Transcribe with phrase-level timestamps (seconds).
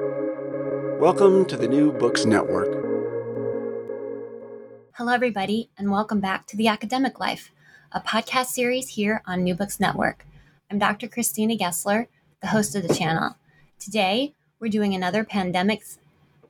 [0.00, 2.66] Welcome to the New Books Network.
[4.94, 7.52] Hello, everybody, and welcome back to The Academic Life,
[7.92, 10.26] a podcast series here on New Books Network.
[10.68, 11.06] I'm Dr.
[11.06, 12.08] Christina Gessler,
[12.40, 13.36] the host of the channel.
[13.78, 15.98] Today, we're doing another pandemics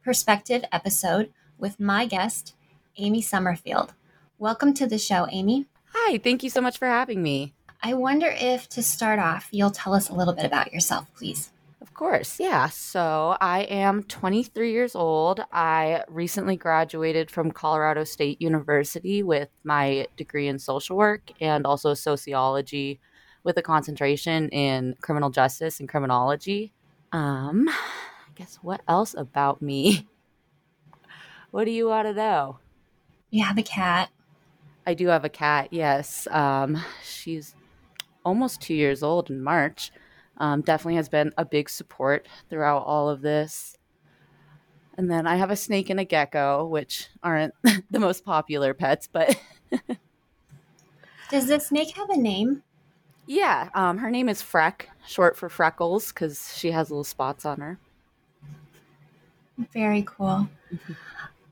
[0.03, 2.55] perspective episode with my guest,
[2.97, 3.93] Amy Summerfield.
[4.39, 5.67] Welcome to the show, Amy.
[5.93, 7.53] Hi, thank you so much for having me.
[7.83, 11.51] I wonder if to start off, you'll tell us a little bit about yourself, please.
[11.95, 12.71] Of course, yeah.
[12.71, 15.45] So I am 23 years old.
[15.53, 21.95] I recently graduated from Colorado State University with my degree in social work and also
[21.95, 22.99] sociology
[23.45, 26.73] with a concentration in criminal justice and criminology.
[27.13, 30.09] Um, I guess what else about me?
[31.53, 32.59] What do you want to know?
[33.31, 34.11] You have a cat.
[34.85, 36.27] I do have a cat, yes.
[36.27, 37.55] Um, she's
[38.25, 39.93] almost two years old in March
[40.39, 43.77] um, definitely has been a big support throughout all of this.
[44.97, 47.55] And then I have a snake and a gecko, which aren't
[47.91, 49.39] the most popular pets, but.
[51.31, 52.63] Does the snake have a name?
[53.27, 57.61] Yeah, um, her name is Freck, short for Freckles, because she has little spots on
[57.61, 57.79] her.
[59.73, 60.49] Very cool.
[60.73, 60.93] Mm-hmm.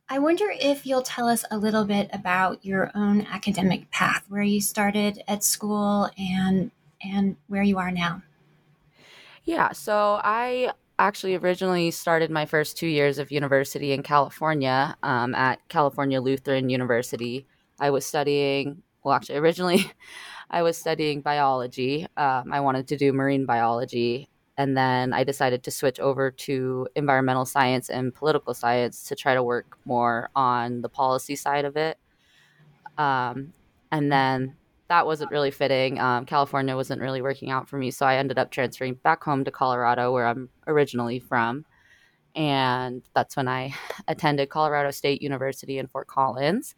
[0.09, 4.43] I wonder if you'll tell us a little bit about your own academic path, where
[4.43, 6.71] you started at school and
[7.03, 8.23] and where you are now.
[9.45, 15.35] Yeah, so I actually originally started my first two years of university in California um,
[15.35, 17.47] at California Lutheran University.
[17.81, 19.91] I was studying, well, actually, originally
[20.51, 22.07] I was studying biology.
[22.17, 24.29] Um, I wanted to do marine biology.
[24.59, 29.35] And then I decided to switch over to environmental science and political science to try
[29.35, 31.99] to work more on the policy side of it.
[32.99, 33.55] Um,
[33.91, 34.55] and then
[34.93, 35.99] that wasn't really fitting.
[35.99, 39.43] Um, California wasn't really working out for me, so I ended up transferring back home
[39.47, 41.65] to Colorado, where I'm originally from.
[42.37, 43.75] And that's when I
[44.09, 46.75] attended Colorado State University in Fort Collins.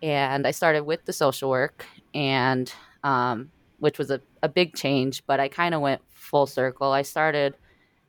[0.00, 2.72] And I started with the social work, and
[3.04, 6.90] um, which was a, a big change, but I kind of went full circle.
[6.90, 7.54] I started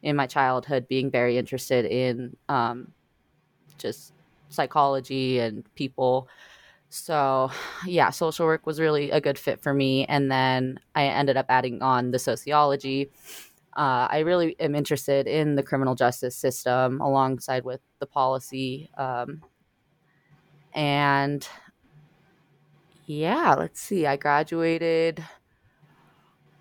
[0.03, 2.93] in my childhood being very interested in um,
[3.77, 4.13] just
[4.47, 6.29] psychology and people
[6.93, 7.51] so,
[7.85, 10.05] yeah, social work was really a good fit for me.
[10.05, 13.11] And then I ended up adding on the sociology.
[13.75, 18.91] Uh, I really am interested in the criminal justice system alongside with the policy.
[18.97, 19.41] Um,
[20.73, 21.47] and
[23.05, 25.23] yeah, let's see, I graduated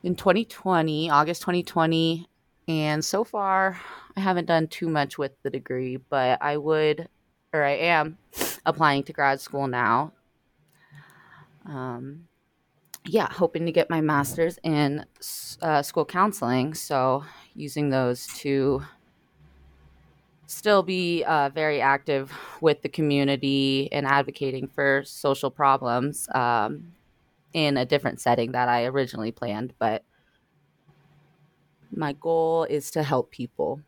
[0.03, 2.28] in 2020, August 2020.
[2.69, 3.78] And so far,
[4.16, 7.09] I haven't done too much with the degree, but I would,
[7.53, 8.16] or I am
[8.64, 10.12] applying to grad school now
[11.67, 12.28] um,
[13.05, 15.05] yeah, hoping to get my master's in
[15.61, 16.75] uh, school counseling.
[16.75, 17.25] So
[17.55, 18.83] using those to
[20.47, 26.93] still be uh, very active with the community and advocating for social problems um,
[27.53, 29.73] in a different setting that I originally planned.
[29.79, 30.05] But
[31.94, 33.81] my goal is to help people.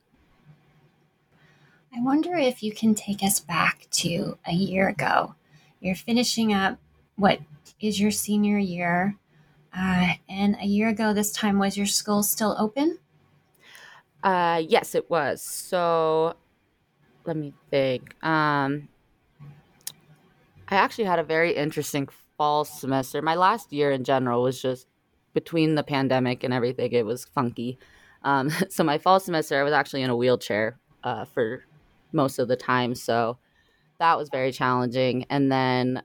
[1.96, 5.36] I wonder if you can take us back to a year ago.
[5.80, 6.78] You're finishing up
[7.16, 7.38] what
[7.86, 9.16] is your senior year.
[9.76, 12.98] Uh, and a year ago, this time, was your school still open?
[14.22, 15.42] Uh, yes, it was.
[15.42, 16.34] So
[17.24, 18.14] let me think.
[18.24, 18.88] Um,
[20.68, 22.08] I actually had a very interesting
[22.38, 23.20] fall semester.
[23.20, 24.86] My last year in general was just
[25.34, 27.78] between the pandemic and everything, it was funky.
[28.22, 31.64] Um, so my fall semester, I was actually in a wheelchair uh, for
[32.12, 32.94] most of the time.
[32.94, 33.38] So
[33.98, 35.24] that was very challenging.
[35.28, 36.02] And then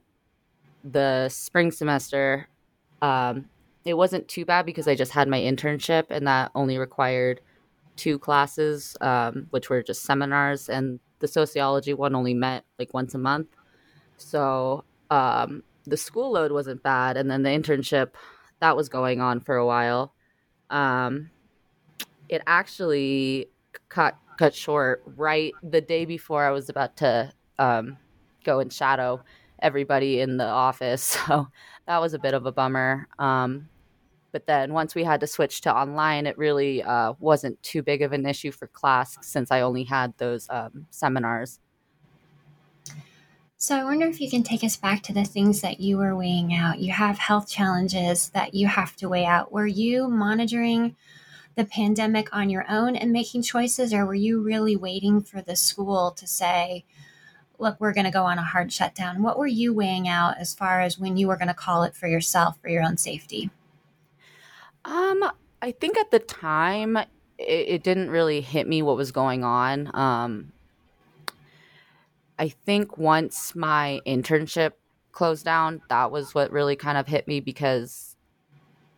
[0.84, 2.48] the spring semester,
[3.02, 3.46] um,
[3.84, 7.40] it wasn't too bad because I just had my internship and that only required
[7.96, 13.14] two classes, um, which were just seminars, and the sociology one only met like once
[13.14, 13.48] a month.
[14.16, 18.12] So um, the school load wasn't bad, and then the internship
[18.60, 20.14] that was going on for a while.
[20.70, 21.30] Um,
[22.28, 23.48] it actually
[23.88, 27.98] cut cut short right the day before I was about to um,
[28.44, 29.22] go and shadow
[29.62, 31.16] everybody in the office.
[31.26, 31.48] So
[31.86, 33.08] that was a bit of a bummer.
[33.18, 33.68] Um,
[34.32, 38.02] but then once we had to switch to online, it really uh, wasn't too big
[38.02, 41.58] of an issue for class since I only had those um, seminars.
[43.56, 46.16] So I wonder if you can take us back to the things that you were
[46.16, 46.78] weighing out.
[46.78, 49.52] You have health challenges that you have to weigh out.
[49.52, 50.96] Were you monitoring
[51.56, 55.56] the pandemic on your own and making choices, or were you really waiting for the
[55.56, 56.86] school to say,
[57.60, 59.22] look, we're going to go on a hard shutdown.
[59.22, 61.94] What were you weighing out as far as when you were going to call it
[61.94, 63.50] for yourself for your own safety?
[64.84, 65.24] Um,
[65.60, 67.06] I think at the time it,
[67.38, 69.94] it, didn't really hit me what was going on.
[69.94, 70.52] Um,
[72.38, 74.72] I think once my internship
[75.12, 78.16] closed down, that was what really kind of hit me because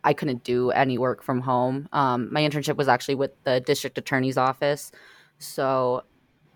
[0.05, 1.89] I couldn't do any work from home.
[1.91, 4.91] Um, my internship was actually with the district attorney's office.
[5.39, 6.03] So,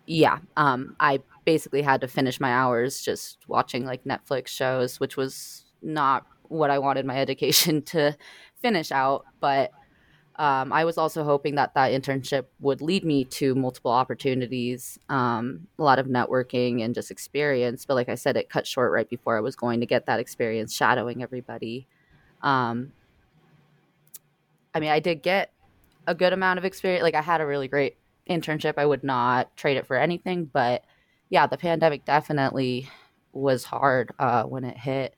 [0.06, 5.16] yeah, um, I basically had to finish my hours just watching like Netflix shows, which
[5.16, 8.18] was not what I wanted my education to
[8.58, 9.24] finish out.
[9.40, 9.72] But
[10.36, 15.70] um, I was also hoping that that internship would lead me to multiple opportunities, um,
[15.80, 17.86] a lot of networking and just experience.
[17.86, 20.20] But like I said, it cut short right before I was going to get that
[20.20, 21.88] experience shadowing everybody.
[22.42, 22.92] Um,
[24.76, 25.54] I mean, I did get
[26.06, 27.04] a good amount of experience.
[27.04, 27.96] Like I had a really great
[28.30, 28.74] internship.
[28.76, 30.44] I would not trade it for anything.
[30.44, 30.84] But
[31.30, 32.90] yeah, the pandemic definitely
[33.34, 35.16] was hard uh, when it hit.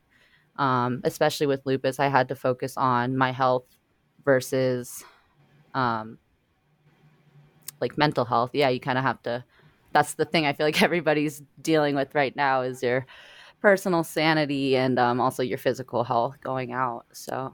[0.57, 3.63] Um, especially with lupus, I had to focus on my health
[4.25, 5.03] versus
[5.73, 6.17] um
[7.81, 9.43] like mental health yeah you kind of have to
[9.91, 13.05] that's the thing i feel like everybody's dealing with right now is your
[13.61, 17.53] personal sanity and um, also your physical health going out so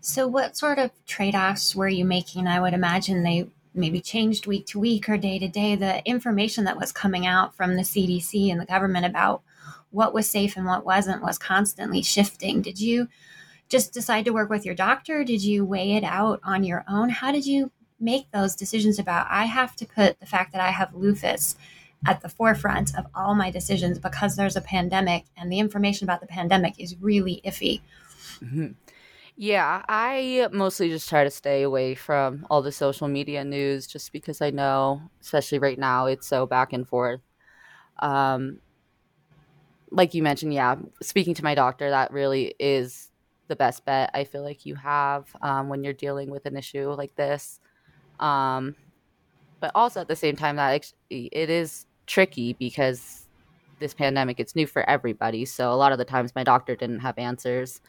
[0.00, 4.66] so what sort of trade-offs were you making i would imagine they maybe changed week
[4.66, 8.50] to week or day to day the information that was coming out from the cdc
[8.50, 9.42] and the government about
[9.90, 13.08] what was safe and what wasn't was constantly shifting did you
[13.72, 15.24] just decide to work with your doctor?
[15.24, 17.08] Did you weigh it out on your own?
[17.08, 20.70] How did you make those decisions about I have to put the fact that I
[20.70, 21.56] have lupus
[22.06, 26.20] at the forefront of all my decisions because there's a pandemic and the information about
[26.20, 27.80] the pandemic is really iffy.
[28.44, 28.72] Mm-hmm.
[29.36, 34.12] Yeah, I mostly just try to stay away from all the social media news just
[34.12, 37.20] because I know, especially right now, it's so back and forth.
[38.00, 38.60] Um,
[39.90, 43.10] like you mentioned, yeah, speaking to my doctor, that really is
[43.48, 46.90] the best bet I feel like you have um, when you're dealing with an issue
[46.92, 47.60] like this.
[48.20, 48.76] Um,
[49.60, 53.28] but also at the same time, that it is tricky because
[53.80, 55.44] this pandemic it's new for everybody.
[55.44, 57.80] So a lot of the times my doctor didn't have answers.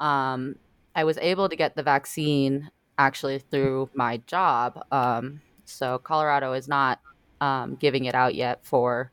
[0.00, 0.56] Um,
[0.96, 4.82] I was able to get the vaccine actually through my job.
[4.90, 7.00] Um, so Colorado is not
[7.42, 9.12] um, giving it out yet for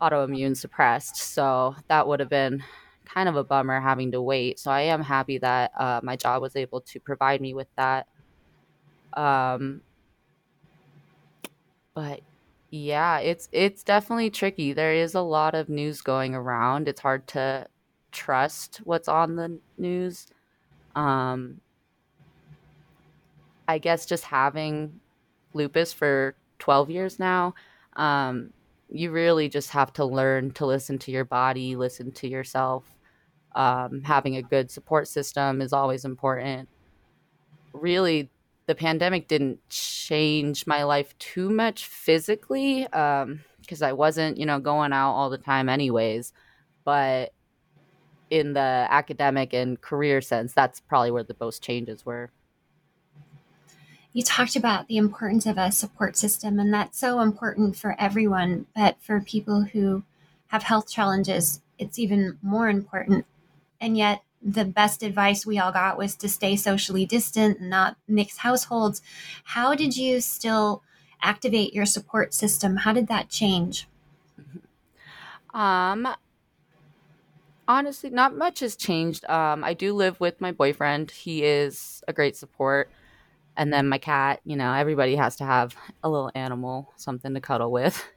[0.00, 1.16] autoimmune suppressed.
[1.16, 2.62] So that would have been
[3.04, 4.60] kind of a bummer having to wait.
[4.60, 8.06] So I am happy that uh, my job was able to provide me with that.
[9.14, 9.80] Um,
[11.92, 12.20] but
[12.70, 14.72] yeah, it's it's definitely tricky.
[14.72, 16.86] There is a lot of news going around.
[16.86, 17.66] It's hard to
[18.12, 20.28] trust what's on the news.
[20.98, 21.60] Um,
[23.68, 24.98] I guess just having
[25.52, 27.54] lupus for 12 years now,
[27.94, 28.52] um,
[28.90, 32.84] you really just have to learn to listen to your body, listen to yourself,
[33.54, 36.68] um, having a good support system is always important.
[37.72, 38.28] Really,
[38.66, 44.58] the pandemic didn't change my life too much physically because um, I wasn't, you know,
[44.58, 46.32] going out all the time, anyways.
[46.84, 47.32] But
[48.30, 52.30] in the academic and career sense, that's probably where the most changes were.
[54.12, 58.66] You talked about the importance of a support system, and that's so important for everyone.
[58.74, 60.02] But for people who
[60.48, 63.26] have health challenges, it's even more important
[63.80, 67.96] and yet the best advice we all got was to stay socially distant and not
[68.06, 69.02] mix households.
[69.44, 70.82] How did you still
[71.20, 72.76] activate your support system?
[72.76, 73.88] How did that change?
[75.54, 76.06] Um
[77.68, 79.24] honestly not much has changed.
[79.26, 81.10] Um I do live with my boyfriend.
[81.12, 82.90] He is a great support.
[83.56, 87.40] And then my cat, you know, everybody has to have a little animal, something to
[87.40, 88.04] cuddle with.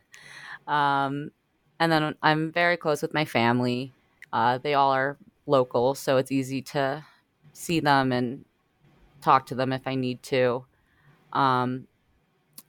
[0.68, 1.32] Um
[1.82, 3.92] and then I'm very close with my family.
[4.32, 5.18] Uh, they all are
[5.48, 7.04] local, so it's easy to
[7.54, 8.46] see them and
[9.22, 10.64] talk to them if I need to.
[11.34, 11.88] Um,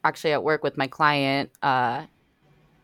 [0.02, 2.06] actually, at work with my client, uh,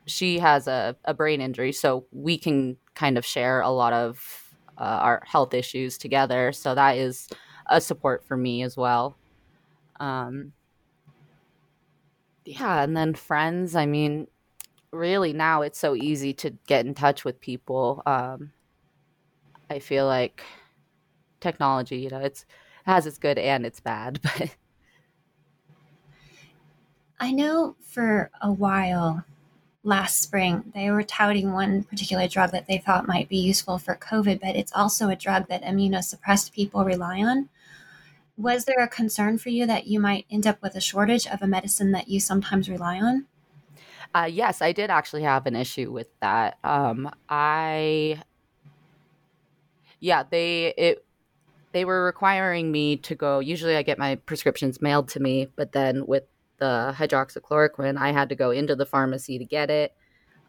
[0.09, 4.55] she has a, a brain injury, so we can kind of share a lot of
[4.79, 6.53] uh, our health issues together.
[6.53, 7.29] So that is
[7.67, 9.17] a support for me as well.
[10.01, 10.53] Um,
[12.45, 13.77] yeah, and then friends.
[13.77, 14.27] I mean,
[14.91, 18.03] really now it's so easy to get in touch with people.
[18.07, 18.53] Um,
[19.71, 20.43] I feel like
[21.41, 24.57] technology, you know, it's it has its good and its bad, but
[27.21, 29.25] I know for a while
[29.85, 33.95] last spring they were touting one particular drug that they thought might be useful for
[33.95, 37.49] COVID, but it's also a drug that immunosuppressed people rely on.
[38.37, 41.43] Was there a concern for you that you might end up with a shortage of
[41.43, 43.27] a medicine that you sometimes rely on?
[44.15, 46.59] Uh, yes, I did actually have an issue with that.
[46.65, 48.23] Um, I
[50.01, 51.05] yeah, they it
[51.73, 53.41] they were requiring me to go.
[53.41, 56.25] Usually, I get my prescriptions mailed to me, but then with
[56.59, 59.95] the hydroxychloroquine, I had to go into the pharmacy to get it.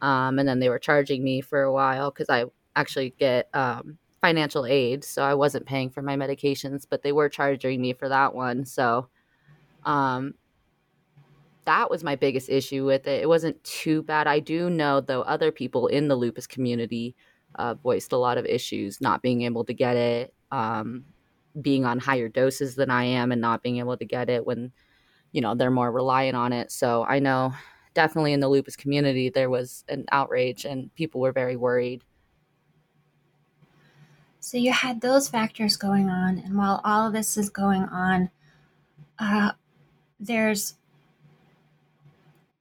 [0.02, 3.98] Um, and then they were charging me for a while because I actually get um,
[4.22, 8.10] financial aid, so I wasn't paying for my medications, but they were charging me for
[8.10, 8.66] that one.
[8.66, 9.10] So,
[9.84, 10.36] um,
[11.66, 13.22] that was my biggest issue with it.
[13.22, 14.26] It wasn't too bad.
[14.26, 17.16] I do know though other people in the lupus community
[17.56, 21.06] uh, voiced a lot of issues, not being able to get it, um,
[21.62, 24.72] being on higher doses than I am, and not being able to get it when
[25.32, 26.72] you know they're more reliant on it.
[26.72, 27.54] So I know
[27.94, 32.04] definitely in the lupus community there was an outrage and people were very worried.
[34.40, 38.30] So you had those factors going on, and while all of this is going on,
[39.20, 39.52] uh,
[40.20, 40.76] there's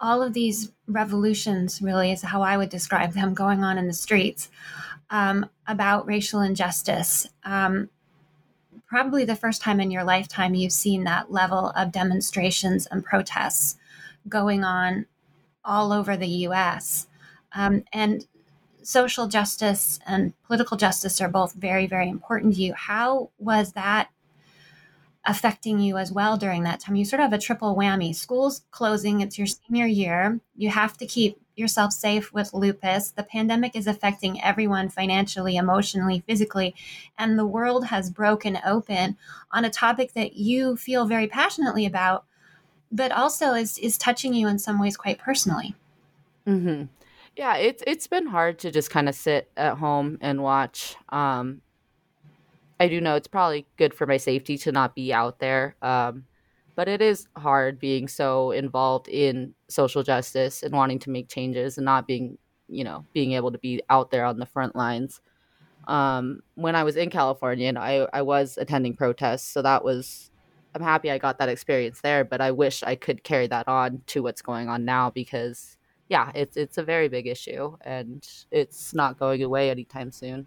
[0.00, 3.92] all of these revolutions, really, is how I would describe them, going on in the
[3.92, 4.50] streets
[5.10, 7.28] um, about racial injustice.
[7.44, 7.90] Um,
[8.88, 13.76] probably the first time in your lifetime you've seen that level of demonstrations and protests
[14.28, 15.06] going on
[15.64, 17.06] all over the US.
[17.52, 18.26] Um, and
[18.82, 22.72] social justice and political justice are both very, very important to you.
[22.72, 24.08] How was that
[25.26, 26.96] affecting you as well during that time?
[26.96, 28.14] You sort of have a triple whammy.
[28.14, 30.40] School's closing, it's your senior year.
[30.56, 33.10] You have to keep yourself safe with lupus.
[33.10, 36.74] The pandemic is affecting everyone financially, emotionally, physically,
[37.18, 39.16] and the world has broken open
[39.50, 42.24] on a topic that you feel very passionately about,
[42.92, 45.74] but also is is touching you in some ways quite personally.
[46.46, 46.84] Mm-hmm.
[47.36, 50.96] Yeah, it's it's been hard to just kind of sit at home and watch.
[51.08, 51.62] Um,
[52.80, 55.76] I do know it's probably good for my safety to not be out there.
[55.82, 56.24] Um,
[56.78, 61.76] but it is hard being so involved in social justice and wanting to make changes
[61.76, 65.20] and not being you know being able to be out there on the front lines.
[65.88, 70.30] Um, when i was in california and I, I was attending protests so that was
[70.74, 74.02] i'm happy i got that experience there but i wish i could carry that on
[74.08, 75.78] to what's going on now because
[76.10, 80.46] yeah it's it's a very big issue and it's not going away anytime soon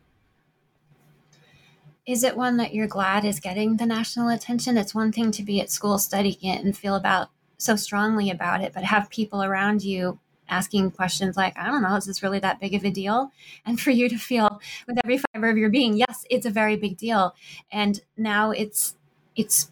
[2.06, 4.78] is it one that you're glad is getting the national attention?
[4.78, 8.62] It's one thing to be at school studying it and feel about so strongly about
[8.62, 12.40] it, but have people around you asking questions like, I don't know, is this really
[12.40, 13.32] that big of a deal?
[13.66, 16.76] And for you to feel with every fiber of your being, yes, it's a very
[16.76, 17.36] big deal.
[17.72, 18.96] And now it's
[19.36, 19.72] it's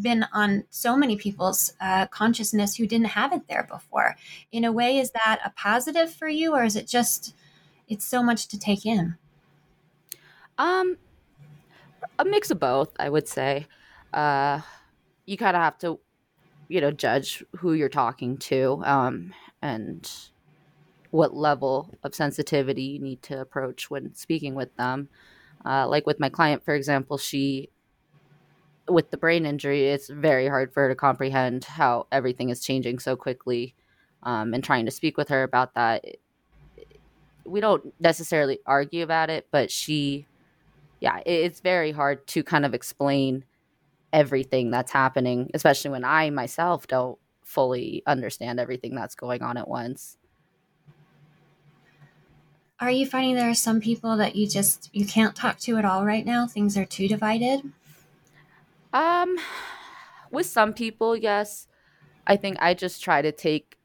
[0.00, 4.16] been on so many people's uh, consciousness who didn't have it there before.
[4.52, 7.34] In a way, is that a positive for you, or is it just
[7.88, 9.16] it's so much to take in?
[10.56, 10.96] Um,
[12.18, 13.66] a mix of both, I would say.
[14.12, 14.60] Uh,
[15.26, 15.98] you kind of have to,
[16.68, 20.10] you know, judge who you're talking to um, and
[21.10, 25.08] what level of sensitivity you need to approach when speaking with them.
[25.64, 27.70] Uh, like with my client, for example, she,
[28.88, 32.98] with the brain injury, it's very hard for her to comprehend how everything is changing
[32.98, 33.74] so quickly.
[34.22, 36.04] Um, and trying to speak with her about that,
[37.44, 40.26] we don't necessarily argue about it, but she
[41.00, 43.44] yeah, it's very hard to kind of explain
[44.12, 49.68] everything that's happening, especially when I myself don't fully understand everything that's going on at
[49.68, 50.16] once.
[52.80, 55.84] Are you finding there are some people that you just you can't talk to at
[55.84, 56.46] all right now?
[56.46, 57.72] Things are too divided?
[58.92, 59.38] Um
[60.30, 61.66] with some people, yes.
[62.26, 63.78] I think I just try to take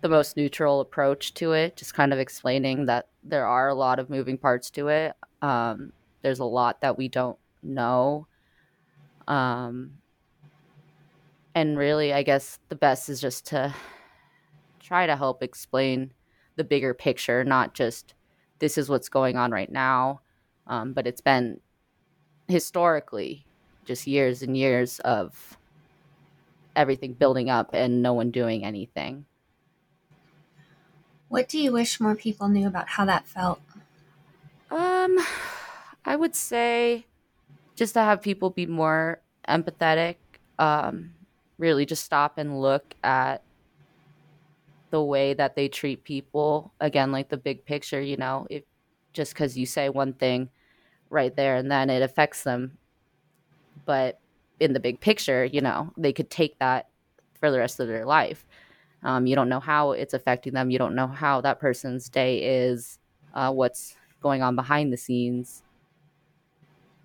[0.00, 3.98] the most neutral approach to it, just kind of explaining that there are a lot
[3.98, 5.14] of moving parts to it.
[5.42, 8.26] Um, there's a lot that we don't know.
[9.26, 9.98] Um,
[11.54, 13.74] and really, I guess the best is just to
[14.80, 16.12] try to help explain
[16.56, 18.14] the bigger picture, not just
[18.58, 20.20] this is what's going on right now,
[20.66, 21.60] um, but it's been
[22.48, 23.44] historically
[23.84, 25.56] just years and years of
[26.74, 29.24] everything building up and no one doing anything.
[31.28, 33.60] What do you wish more people knew about how that felt?
[34.70, 35.18] Um,
[36.08, 37.04] I would say
[37.76, 40.16] just to have people be more empathetic,
[40.58, 41.12] um,
[41.58, 43.42] really just stop and look at
[44.88, 46.72] the way that they treat people.
[46.80, 48.62] Again, like the big picture, you know, if
[49.12, 50.48] just because you say one thing
[51.10, 52.78] right there and then it affects them.
[53.84, 54.18] But
[54.60, 56.88] in the big picture, you know, they could take that
[57.38, 58.46] for the rest of their life.
[59.02, 60.70] Um, you don't know how it's affecting them.
[60.70, 62.98] You don't know how that person's day is,
[63.34, 65.64] uh, what's going on behind the scenes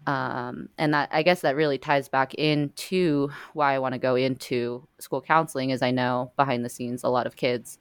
[0.06, 4.16] um, and that i guess that really ties back into why i want to go
[4.16, 7.78] into school counseling is i know behind the scenes a lot of kids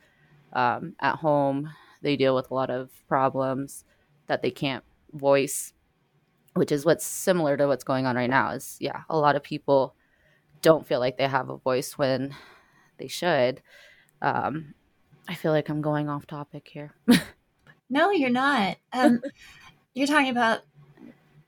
[0.53, 1.71] um, at home
[2.03, 3.85] they deal with a lot of problems
[4.27, 5.73] that they can't voice
[6.55, 8.51] which is what's similar to what's going on right now.
[8.51, 9.95] Is yeah, a lot of people
[10.61, 12.35] don't feel like they have a voice when
[12.99, 13.63] they should.
[14.21, 14.75] Um,
[15.29, 16.93] I feel like I'm going off topic here.
[17.91, 18.77] no, you're not.
[18.93, 19.23] Um,
[19.95, 20.61] you're talking about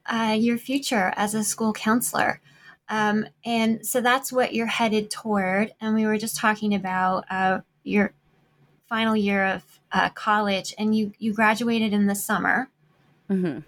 [0.07, 2.41] uh, your future as a school counselor.
[2.89, 5.73] Um, and so that's what you're headed toward.
[5.81, 8.13] And we were just talking about uh, your
[8.89, 12.69] final year of uh, college, and you you graduated in the summer,
[13.31, 13.61] mm-hmm.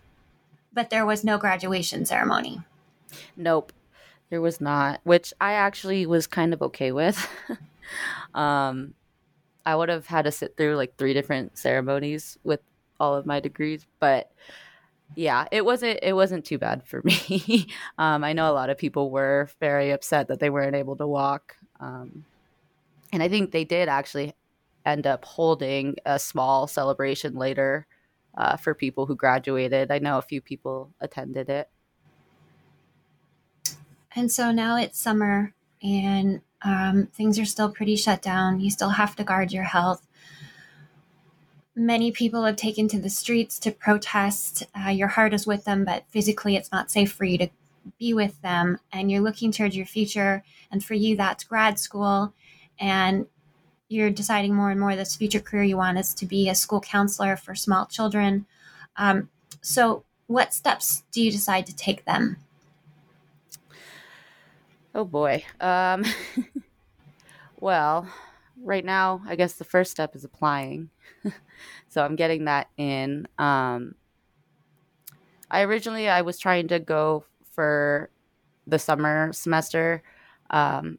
[0.73, 2.61] but there was no graduation ceremony.
[3.37, 3.73] Nope,
[4.28, 7.28] there was not, which I actually was kind of okay with.
[8.35, 8.95] um,
[9.64, 12.61] I would have had to sit through like three different ceremonies with
[12.99, 14.33] all of my degrees, but
[15.14, 17.68] yeah, it wasn't it wasn't too bad for me.
[17.98, 21.06] um, I know a lot of people were very upset that they weren't able to
[21.06, 22.25] walk, um,
[23.12, 24.34] and I think they did actually
[24.84, 27.86] end up holding a small celebration later
[28.36, 29.90] uh, for people who graduated.
[29.90, 31.68] I know a few people attended it.
[34.14, 38.60] And so now it's summer, and um, things are still pretty shut down.
[38.60, 40.05] You still have to guard your health
[41.76, 44.64] many people have taken to the streets to protest.
[44.75, 47.49] Uh, your heart is with them, but physically it's not safe for you to
[47.99, 48.80] be with them.
[48.90, 50.42] And you're looking towards your future.
[50.73, 52.33] And for you, that's grad school.
[52.80, 53.26] And
[53.88, 56.80] you're deciding more and more this future career you want is to be a school
[56.80, 58.47] counselor for small children.
[58.97, 59.28] Um,
[59.61, 62.37] so, what steps do you decide to take then?
[64.92, 65.45] Oh boy.
[65.61, 66.04] Um,
[67.61, 68.09] well,
[68.61, 70.90] right now, I guess the first step is applying.
[71.97, 73.26] so I'm getting that in.
[73.38, 73.95] Um,
[75.50, 78.11] I originally I was trying to go for
[78.67, 80.03] the summer semester,
[80.50, 80.99] um,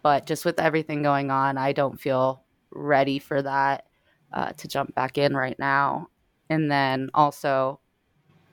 [0.00, 3.84] but just with everything going on, I don't feel ready for that
[4.32, 6.08] uh, to jump back in right now.
[6.48, 7.78] And then also,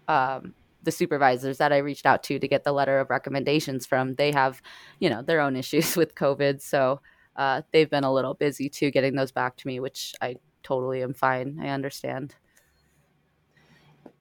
[0.10, 4.16] um, the supervisors that I reached out to to get the letter of recommendations from,
[4.16, 4.62] they have,
[5.00, 6.62] you know, their own issues with COVID.
[6.62, 7.00] So
[7.38, 11.04] uh, they've been a little busy too getting those back to me, which I totally
[11.04, 11.60] am fine.
[11.62, 12.36] I understand.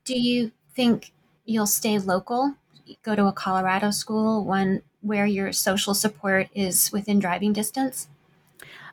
[0.04, 1.12] Do you think
[1.44, 2.54] you'll stay local?
[3.02, 8.08] Go to a Colorado school, one where your social support is within driving distance?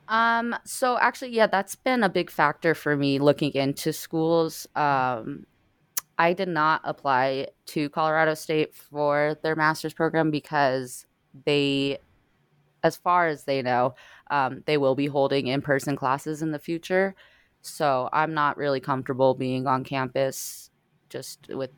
[0.08, 4.66] Um, so actually, yeah, that's been a big factor for me looking into schools.
[4.74, 5.46] Um,
[6.18, 11.06] I did not apply to Colorado State for their master's program because
[11.44, 11.98] they,
[12.82, 13.94] as far as they know,
[14.30, 17.14] um, they will be holding in person classes in the future.
[17.62, 20.70] So I'm not really comfortable being on campus
[21.08, 21.70] just with,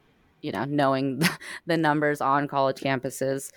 [0.42, 1.22] you know, knowing
[1.66, 3.50] the numbers on college campuses.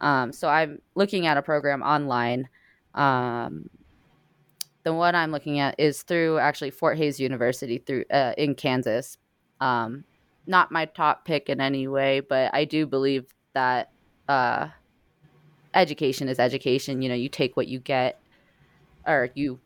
[0.00, 2.48] Um, so I'm looking at a program online.
[2.94, 3.70] Um,
[4.84, 9.18] the one I'm looking at is through actually Fort Hays University through uh, in Kansas.
[9.60, 10.04] Um,
[10.46, 13.90] not my top pick in any way, but I do believe that
[14.28, 14.68] uh,
[15.74, 17.02] education is education.
[17.02, 18.20] You know, you take what you get,
[19.06, 19.60] or you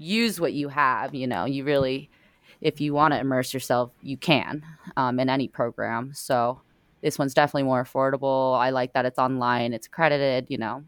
[0.00, 1.14] use what you have.
[1.14, 2.10] You know, you really,
[2.60, 4.64] if you want to immerse yourself, you can
[4.96, 6.12] um, in any program.
[6.14, 6.62] So
[7.02, 8.58] this one's definitely more affordable.
[8.58, 10.46] I like that it's online, it's accredited.
[10.48, 10.84] You know,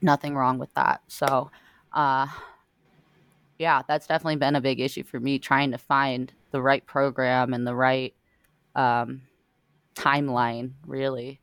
[0.00, 1.00] nothing wrong with that.
[1.08, 1.50] So,
[1.92, 2.26] uh,
[3.58, 7.54] yeah, that's definitely been a big issue for me trying to find the right program
[7.54, 8.14] and the right
[8.74, 9.22] um,
[9.94, 11.40] timeline, really.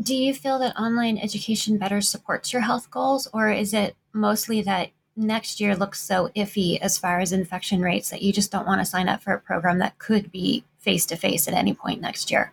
[0.00, 4.62] Do you feel that online education better supports your health goals, or is it mostly
[4.62, 8.66] that next year looks so iffy as far as infection rates that you just don't
[8.66, 11.74] want to sign up for a program that could be face to face at any
[11.74, 12.52] point next year?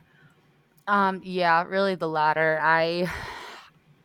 [0.88, 2.60] Um, yeah, really the latter.
[2.62, 3.10] I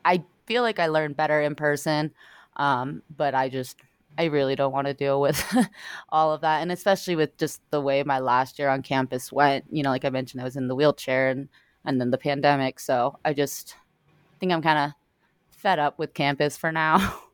[0.05, 2.13] I feel like I learned better in person,
[2.57, 3.77] um, but I just
[4.19, 5.43] I really don't want to deal with
[6.11, 9.65] all of that, and especially with just the way my last year on campus went.
[9.71, 11.49] You know, like I mentioned, I was in the wheelchair and
[11.85, 13.77] and then the pandemic, so I just
[14.39, 14.93] think I'm kind of
[15.51, 17.19] fed up with campus for now.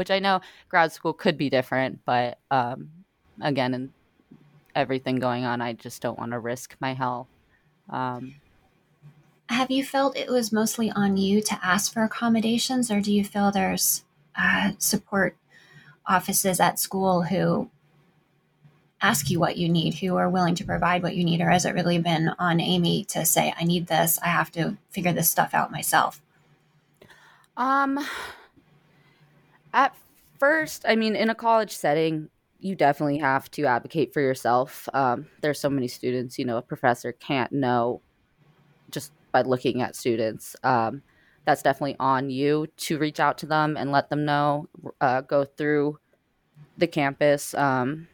[0.00, 2.88] which I know grad school could be different, but um,
[3.42, 3.90] again, and
[4.74, 7.28] everything going on, I just don't want to risk my health.
[7.90, 8.36] Um,
[9.50, 13.24] Have you felt it was mostly on you to ask for accommodations, or do you
[13.24, 15.36] feel there's uh, support
[16.06, 17.68] offices at school who
[19.02, 21.66] ask you what you need, who are willing to provide what you need, or has
[21.66, 25.28] it really been on Amy to say, I need this, I have to figure this
[25.28, 26.22] stuff out myself?
[27.54, 27.98] Um,
[29.72, 29.94] at
[30.38, 32.28] first, I mean, in a college setting,
[32.58, 34.88] you definitely have to advocate for yourself.
[34.92, 38.02] Um, there's so many students, you know, a professor can't know
[38.90, 40.56] just by looking at students.
[40.62, 41.02] Um,
[41.46, 44.68] that's definitely on you to reach out to them and let them know,
[45.00, 45.98] uh, go through
[46.76, 47.54] the campus.
[47.54, 48.08] Um,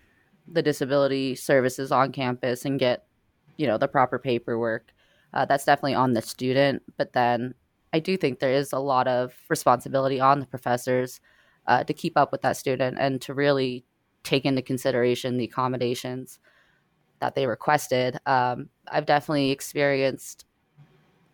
[0.49, 3.05] the disability services on campus and get
[3.57, 4.93] you know the proper paperwork
[5.35, 7.55] uh, that's definitely on the student but then
[7.93, 11.21] i do think there is a lot of responsibility on the professors
[11.67, 13.85] uh, to keep up with that student and to really
[14.23, 16.39] take into consideration the accommodations
[17.21, 18.19] that they requested.
[18.27, 20.45] Um, i've definitely experienced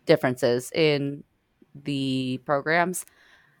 [0.05, 1.23] differences in
[1.75, 3.05] the programs.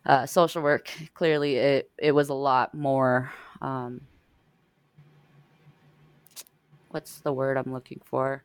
[0.05, 3.31] Uh, social work clearly it, it was a lot more
[3.61, 4.01] um,
[6.89, 8.43] what's the word i'm looking for?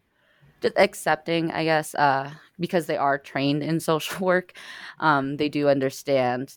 [0.61, 4.53] Just accepting i guess uh, because they are trained in social work
[5.01, 6.57] um, they do understand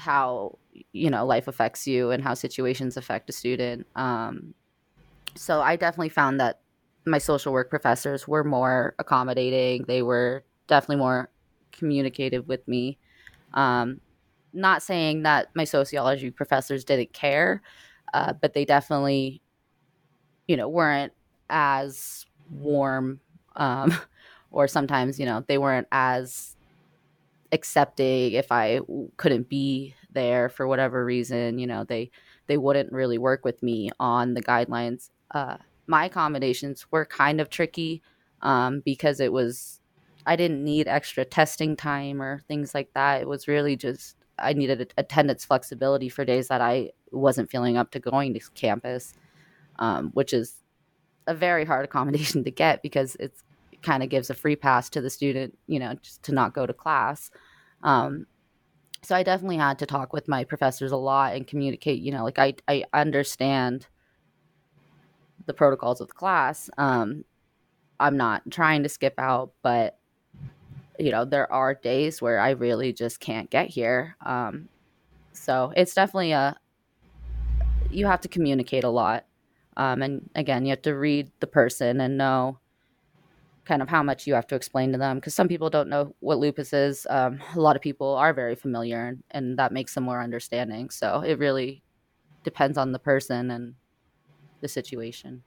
[0.00, 0.58] how
[0.92, 3.86] you know life affects you and how situations affect a student.
[3.96, 4.54] Um,
[5.36, 6.58] so i definitely found that
[7.06, 9.84] my social work professors were more accommodating.
[9.84, 11.30] They were definitely more
[11.72, 12.98] communicative with me.
[13.54, 14.00] Um,
[14.52, 17.62] not saying that my sociology professors didn't care
[18.12, 19.40] uh, but they definitely
[20.46, 21.12] you know weren't
[21.48, 23.20] as warm
[23.56, 23.94] um,
[24.50, 26.56] or sometimes you know they weren't as
[27.52, 28.80] accepting if i
[29.16, 32.10] couldn't be there for whatever reason you know they
[32.50, 35.10] they wouldn't really work with me on the guidelines.
[35.30, 38.02] Uh, my accommodations were kind of tricky
[38.42, 39.80] um, because it was
[40.26, 43.22] i didn't need extra testing time or things like that.
[43.22, 47.90] It was really just i needed attendance flexibility for days that i wasn't feeling up
[47.90, 49.12] to going to campus
[49.78, 50.54] um, which is
[51.26, 53.49] a very hard accommodation to get because it's it
[53.82, 56.66] kind of gives a free pass to the student, you know, just to not go
[56.66, 57.30] to class.
[57.82, 58.26] Um,
[59.02, 62.00] so I definitely had to talk with my professors a lot and communicate.
[62.00, 63.86] You know, like I I understand
[65.46, 66.68] the protocols of the class.
[66.76, 67.24] Um,
[67.98, 69.98] I'm not trying to skip out, but
[70.98, 74.16] you know, there are days where I really just can't get here.
[74.24, 74.68] Um,
[75.32, 76.56] so it's definitely a
[77.90, 79.24] you have to communicate a lot
[79.80, 82.58] um, and again, you have to read the person and know
[83.64, 86.14] kind of how much you have to explain to them because some people don't know
[86.20, 87.06] what lupus is.
[87.10, 90.90] Um, a lot of people are very familiar, and, and that makes them more understanding.
[90.90, 91.82] So it really
[92.42, 93.74] depends on the person and
[94.60, 95.42] the situation.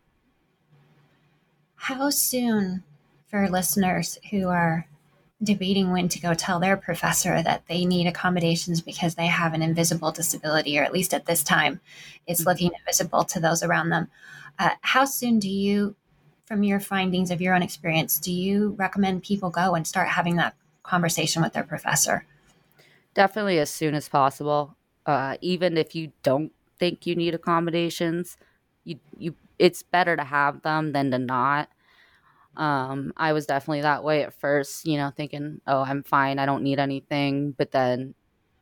[1.76, 2.84] How soon,
[3.28, 4.88] for listeners who are
[5.41, 9.62] debating when to go tell their professor that they need accommodations because they have an
[9.62, 11.82] invisible disability, or at least at this time,
[12.26, 12.49] it's mm-hmm.
[12.49, 14.08] looking invisible to those around them.
[14.60, 15.95] Uh, how soon do you,
[16.45, 20.36] from your findings of your own experience, do you recommend people go and start having
[20.36, 22.25] that conversation with their professor?
[23.13, 24.75] Definitely as soon as possible.
[25.06, 28.38] Uh, even if you don't think you need accommodations,
[28.84, 31.69] you you it's better to have them than to not.
[32.58, 36.45] Um, I was definitely that way at first, you know, thinking, oh, I'm fine, I
[36.45, 37.51] don't need anything.
[37.51, 38.13] But then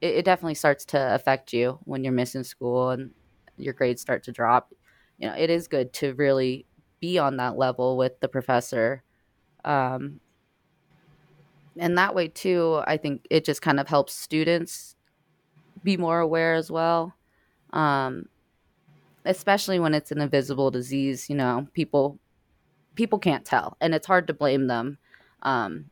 [0.02, 3.12] it, it definitely starts to affect you when you're missing school and
[3.58, 4.74] your grades start to drop.
[5.18, 6.66] You know, it is good to really
[7.02, 9.04] be on that level with the professor.
[9.66, 10.22] Um,
[11.78, 14.96] and that way, too, I think it just kind of helps students
[15.84, 17.14] be more aware as well.
[17.74, 18.28] Um,
[19.26, 22.18] especially when it's an invisible disease, you know, people
[22.96, 24.98] people can't tell, and it's hard to blame them
[25.44, 25.90] um,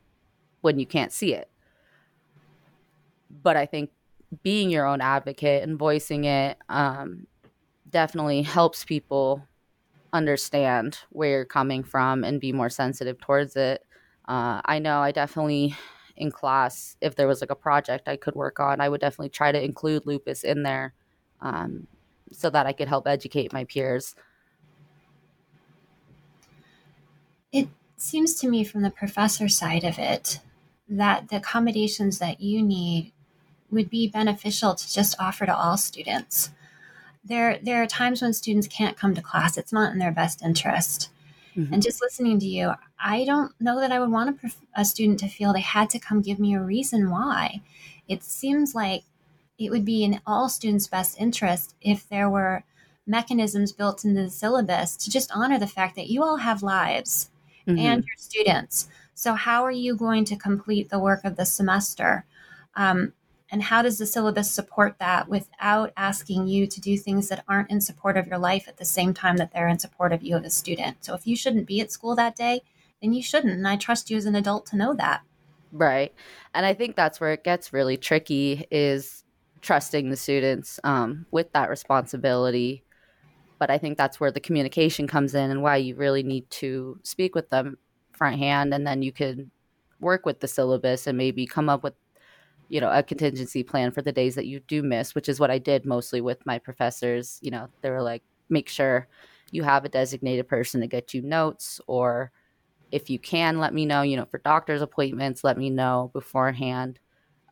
[0.61, 1.49] when you can't see it.
[3.41, 3.91] But I think
[4.43, 7.25] being your own advocate and voicing it um,
[7.89, 9.47] definitely helps people
[10.13, 13.85] understand where you're coming from and be more sensitive towards it.
[14.27, 15.75] Uh, I know I definitely
[16.15, 19.29] in class, if there was like a project I could work on, I would definitely
[19.29, 20.93] try to include lupus in there
[21.41, 21.87] um,
[22.31, 24.15] so that I could help educate my peers
[27.51, 30.39] It seems to me from the professor side of it
[30.87, 33.11] that the accommodations that you need
[33.71, 36.51] would be beneficial to just offer to all students.
[37.23, 39.57] There, there are times when students can't come to class.
[39.57, 41.09] It's not in their best interest.
[41.55, 41.73] Mm-hmm.
[41.73, 44.51] And just listening to you, I don't know that I would want a,
[44.81, 47.61] a student to feel they had to come give me a reason why.
[48.07, 49.03] It seems like
[49.57, 52.63] it would be in all students' best interest if there were
[53.05, 57.29] mechanisms built into the syllabus to just honor the fact that you all have lives
[57.67, 57.79] mm-hmm.
[57.79, 58.87] and your students.
[59.13, 62.25] So, how are you going to complete the work of the semester?
[62.75, 63.13] Um,
[63.51, 67.71] and how does the syllabus support that without asking you to do things that aren't
[67.71, 70.37] in support of your life at the same time that they're in support of you
[70.37, 71.03] as a student?
[71.03, 72.61] So, if you shouldn't be at school that day,
[73.01, 73.53] then you shouldn't.
[73.53, 75.21] And I trust you as an adult to know that.
[75.71, 76.13] Right.
[76.53, 79.23] And I think that's where it gets really tricky is
[79.61, 82.83] trusting the students um, with that responsibility
[83.59, 86.97] but I think that's where the communication comes in and why you really need to
[87.03, 87.77] speak with them
[88.13, 89.51] front hand and then you can
[89.99, 91.93] work with the syllabus and maybe come up with
[92.69, 95.51] you know a contingency plan for the days that you do miss which is what
[95.51, 99.07] i did mostly with my professors you know they were like make sure
[99.51, 102.31] you have a designated person to get you notes or
[102.91, 106.99] if you can let me know you know for doctor's appointments let me know beforehand.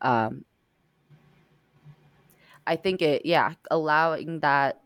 [0.02, 0.44] Um,
[2.66, 4.80] i think it yeah allowing that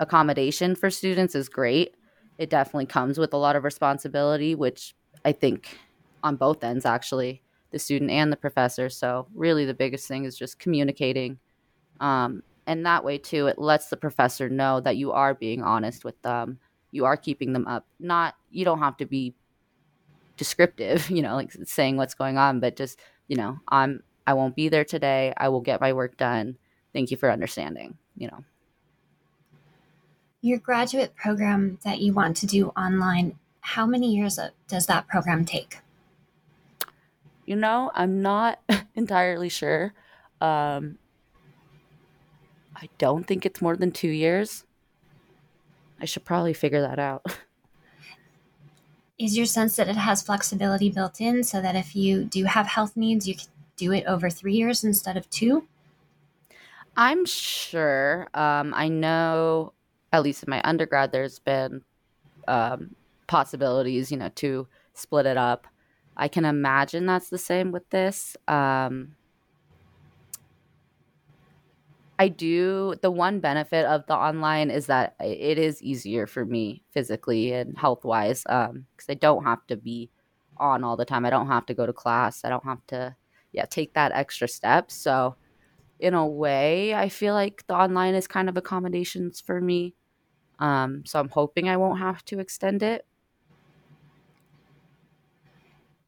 [0.00, 1.94] accommodation for students is great.
[2.38, 5.78] It definitely comes with a lot of responsibility which i think
[6.24, 8.88] on both ends actually the student and the professor.
[8.88, 11.38] So really the biggest thing is just communicating
[12.00, 16.04] um, and that way too it lets the professor know that you are being honest
[16.04, 16.58] with them.
[16.90, 17.86] You are keeping them up.
[17.98, 19.34] Not you don't have to be
[20.36, 24.56] descriptive you know like saying what's going on but just you know i'm i won't
[24.56, 25.32] be there today.
[25.36, 26.56] I will get my work done.
[26.92, 28.44] Thank you for understanding you know.
[30.40, 35.44] Your graduate program that you want to do online how many years does that program
[35.44, 35.78] take
[37.44, 38.60] you know i'm not
[38.94, 39.92] entirely sure
[40.40, 40.98] um
[42.82, 44.64] I don't think it's more than two years.
[46.00, 47.24] I should probably figure that out.
[49.20, 52.66] Is your sense that it has flexibility built in so that if you do have
[52.66, 55.68] health needs, you can do it over three years instead of two?
[56.96, 58.26] I'm sure.
[58.34, 59.74] Um, I know,
[60.12, 61.82] at least in my undergrad, there's been
[62.48, 62.96] um,
[63.28, 65.68] possibilities, you know, to split it up.
[66.16, 68.36] I can imagine that's the same with this.
[68.48, 69.16] Um,
[72.18, 72.94] I do.
[73.02, 77.76] The one benefit of the online is that it is easier for me physically and
[77.76, 80.10] health wise because um, I don't have to be
[80.56, 81.24] on all the time.
[81.24, 82.44] I don't have to go to class.
[82.44, 83.16] I don't have to,
[83.52, 84.90] yeah, take that extra step.
[84.90, 85.36] So,
[86.00, 89.94] in a way, I feel like the online is kind of accommodations for me.
[90.58, 93.06] Um, so I'm hoping I won't have to extend it.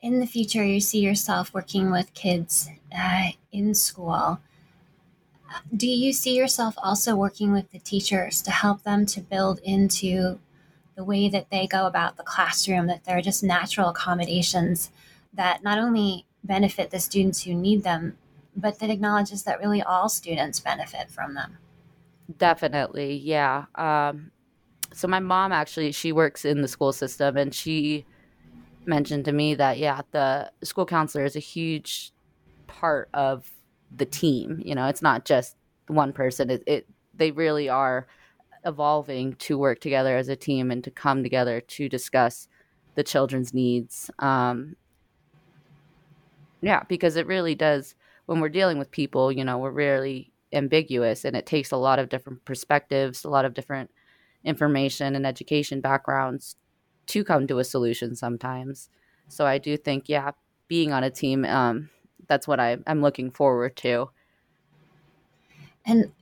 [0.04, 4.38] In the future, you see yourself working with kids uh, in school.
[5.74, 10.40] Do you see yourself also working with the teachers to help them to build into
[10.94, 14.90] the way that they go about the classroom that they're just natural accommodations
[15.32, 18.18] that not only benefit the students who need them
[18.54, 21.56] but that acknowledges that really all students benefit from them?
[22.36, 23.64] Definitely yeah.
[23.74, 24.32] Um,
[24.92, 28.04] so my mom actually she works in the school system and she
[28.86, 32.12] mentioned to me that yeah the school counselor is a huge
[32.66, 33.50] part of
[33.96, 34.60] the team.
[34.64, 36.50] You know, it's not just one person.
[36.50, 38.06] It, it they really are
[38.64, 42.48] evolving to work together as a team and to come together to discuss
[42.94, 44.10] the children's needs.
[44.18, 44.76] Um,
[46.60, 47.94] yeah, because it really does.
[48.26, 51.98] When we're dealing with people, you know, we're really ambiguous, and it takes a lot
[51.98, 53.90] of different perspectives, a lot of different
[54.44, 56.56] information and education backgrounds
[57.06, 58.88] to come to a solution sometimes.
[59.28, 60.32] So I do think, yeah,
[60.68, 61.90] being on a team um,
[62.28, 64.10] that's what I, I'm looking forward to.
[65.86, 66.12] And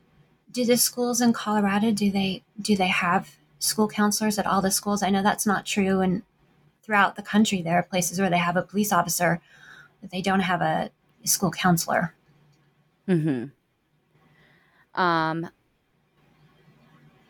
[0.50, 4.70] do the schools in Colorado do they do they have school counselors at all the
[4.70, 5.02] schools?
[5.02, 6.22] I know that's not true, and
[6.82, 9.40] throughout the country there are places where they have a police officer,
[10.00, 10.90] but they don't have a
[11.24, 12.14] school counselor.
[13.06, 13.44] Hmm.
[14.94, 15.48] Um.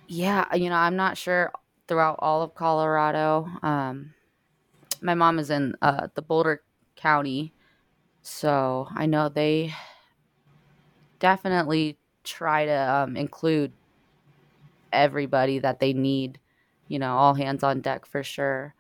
[0.09, 1.53] Yeah, you know, I'm not sure
[1.93, 3.47] throughout all of Colorado.
[3.63, 4.15] Um,
[5.03, 6.63] my mom is in uh, the Boulder
[6.97, 7.53] County
[8.23, 9.75] so I know they
[11.19, 13.73] definitely try to um, include
[14.93, 16.39] everybody that they need,
[16.89, 18.75] you know, all hands on deck for sure.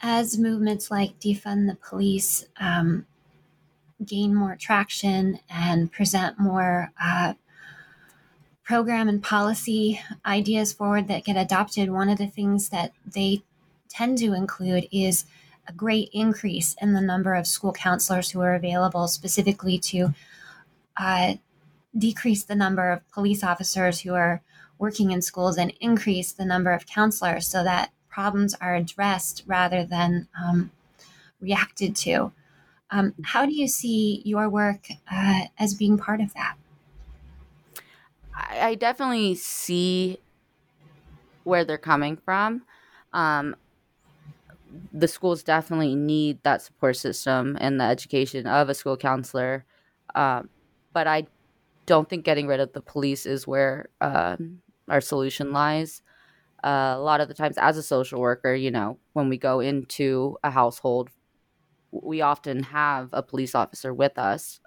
[0.00, 3.06] As movements like defund the police um,
[4.04, 7.34] gain more traction and present more uh,
[8.64, 13.42] program and policy ideas forward that get adopted, one of the things that they
[13.88, 15.24] tend to include is
[15.68, 20.14] a great increase in the number of school counselors who are available specifically to
[20.96, 21.34] uh,
[21.96, 24.42] decrease the number of police officers who are
[24.78, 29.84] working in schools and increase the number of counselors so that problems are addressed rather
[29.84, 30.70] than um,
[31.40, 32.32] reacted to.
[32.90, 36.56] Um, how do you see your work uh, as being part of that?
[38.34, 40.18] I, definitely see
[41.44, 42.64] where they're coming from.
[43.12, 43.56] Um,
[44.92, 49.66] the schools definitely need that support system and the education of a school counselor.
[50.14, 50.50] Um,
[50.92, 51.26] but I
[51.86, 54.36] don't think getting rid of the police is where uh,
[54.88, 56.02] our solution lies.
[56.64, 59.60] Uh, a lot of the times, as a social worker, you know, when we go
[59.60, 61.10] into a household,
[61.90, 64.60] we often have a police officer with us.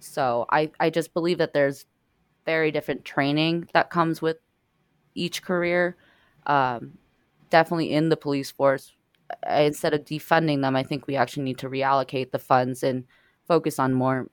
[0.00, 1.86] So I, I just believe that there's
[2.44, 4.38] very different training that comes with
[5.14, 5.96] each career.
[6.46, 6.98] Um,
[7.50, 8.92] definitely in the police force,
[9.48, 13.04] instead of defunding them, I think we actually need to reallocate the funds and
[13.46, 14.28] focus on more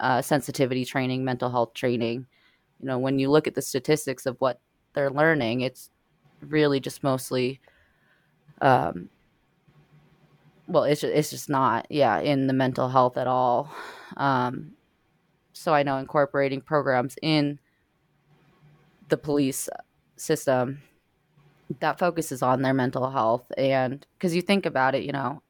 [0.00, 2.26] uh, sensitivity training, mental health training,
[2.80, 4.60] you know, when you look at the statistics of what
[4.92, 5.90] they're learning, it's
[6.40, 7.60] really just mostly,
[8.60, 9.08] um,
[10.68, 13.70] well, it's just, it's just not, yeah, in the mental health at all.
[14.16, 14.72] Um,
[15.58, 17.58] so I know incorporating programs in
[19.08, 19.68] the police
[20.16, 20.82] system
[21.80, 23.50] that focuses on their mental health.
[23.56, 25.42] And because you think about it you know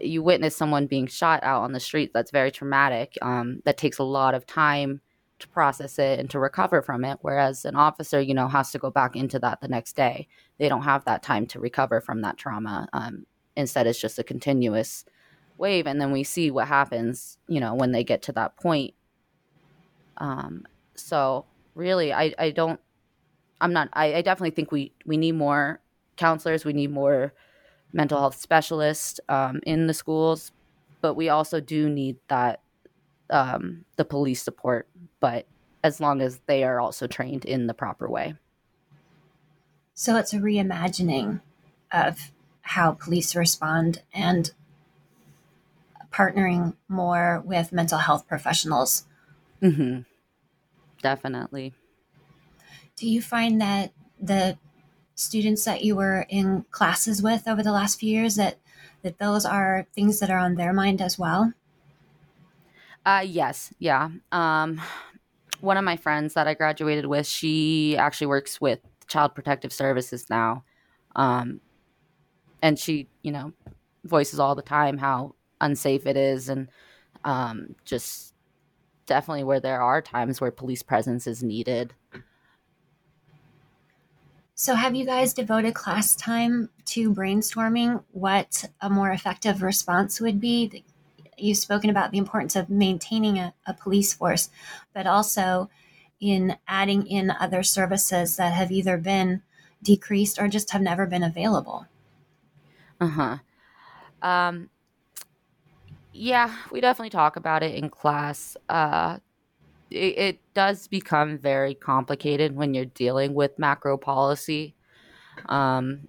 [0.00, 3.98] you witness someone being shot out on the street that's very traumatic um, that takes
[3.98, 5.00] a lot of time
[5.38, 8.78] to process it and to recover from it whereas an officer you know has to
[8.78, 10.28] go back into that the next day.
[10.58, 13.26] They don't have that time to recover from that trauma um,
[13.56, 15.04] instead it's just a continuous
[15.58, 15.86] wave.
[15.86, 18.94] And then we see what happens you know when they get to that point
[20.18, 22.80] um, so really I, I don't
[23.62, 23.88] I'm not.
[23.92, 25.80] I, I definitely think we we need more
[26.16, 26.64] counselors.
[26.64, 27.32] We need more
[27.92, 30.50] mental health specialists um, in the schools,
[31.00, 32.60] but we also do need that
[33.30, 34.88] um, the police support.
[35.20, 35.46] But
[35.84, 38.34] as long as they are also trained in the proper way.
[39.94, 41.40] So it's a reimagining
[41.92, 44.50] of how police respond and
[46.12, 49.04] partnering more with mental health professionals.
[49.62, 50.00] Mm-hmm.
[51.02, 51.74] Definitely
[52.96, 54.56] do you find that the
[55.14, 58.58] students that you were in classes with over the last few years that
[59.02, 61.52] that those are things that are on their mind as well?
[63.04, 64.10] Uh, yes, yeah.
[64.30, 64.80] Um,
[65.60, 70.30] one of my friends that I graduated with, she actually works with Child Protective Services
[70.30, 70.62] now,
[71.16, 71.60] um,
[72.62, 73.52] and she, you know,
[74.04, 76.68] voices all the time how unsafe it is, and
[77.24, 78.31] um, just
[79.06, 81.94] definitely where there are times where police presence is needed.
[84.54, 90.40] So, have you guys devoted class time to brainstorming what a more effective response would
[90.40, 90.84] be?
[91.36, 94.50] You've spoken about the importance of maintaining a, a police force,
[94.92, 95.68] but also
[96.20, 99.42] in adding in other services that have either been
[99.82, 101.86] decreased or just have never been available.
[103.00, 103.38] Uh huh.
[104.22, 104.70] Um,
[106.12, 108.56] yeah, we definitely talk about it in class.
[108.68, 109.18] Uh,
[109.90, 114.74] it, it does become very complicated when you're dealing with macro policy.
[115.46, 116.08] Um,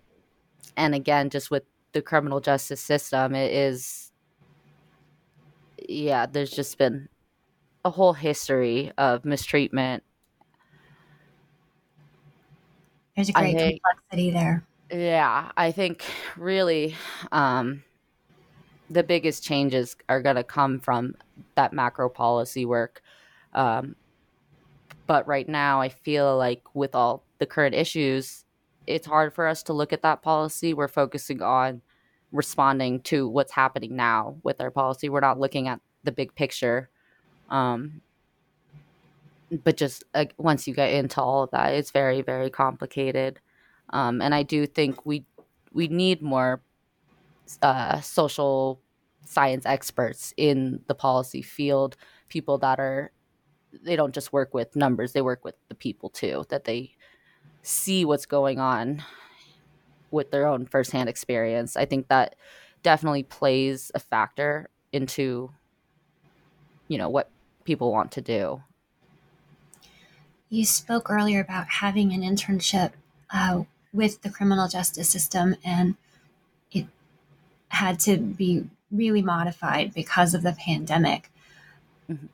[0.78, 1.64] and again, just with
[1.94, 4.12] the criminal justice system, it is,
[5.88, 7.08] yeah, there's just been
[7.86, 10.04] a whole history of mistreatment.
[13.16, 14.66] There's a great think, complexity there.
[14.92, 16.04] Yeah, I think
[16.36, 16.96] really
[17.32, 17.84] um,
[18.94, 21.16] the biggest changes are going to come from
[21.56, 23.02] that macro policy work.
[23.54, 23.96] Um,
[25.08, 28.46] but right now, I feel like with all the current issues,
[28.88, 30.74] it's hard for us to look at that policy.
[30.74, 31.82] We're focusing on
[32.32, 35.10] responding to what's happening now with our policy.
[35.10, 36.90] We're not looking at the big picture.
[37.50, 38.02] Um,
[39.64, 43.40] but just uh, once you get into all of that, it's very, very complicated.
[43.92, 45.26] Um, and I do think we
[45.72, 46.62] we need more
[47.62, 48.80] uh, social
[49.26, 51.96] science experts in the policy field,
[52.30, 53.12] people that are
[53.84, 56.46] they don't just work with numbers; they work with the people too.
[56.50, 56.96] That they
[57.64, 59.04] see what's going on
[60.12, 61.76] with their own firsthand experience.
[61.76, 62.36] I think that
[62.84, 65.50] definitely plays a factor into
[66.88, 67.32] you know what
[67.64, 68.62] people want to do.
[70.50, 72.92] You spoke earlier about having an internship
[73.32, 75.96] uh, with the criminal justice system, and
[76.72, 76.86] it
[77.70, 81.32] had to be really modified because of the pandemic.
[82.10, 82.28] Mm-hmm.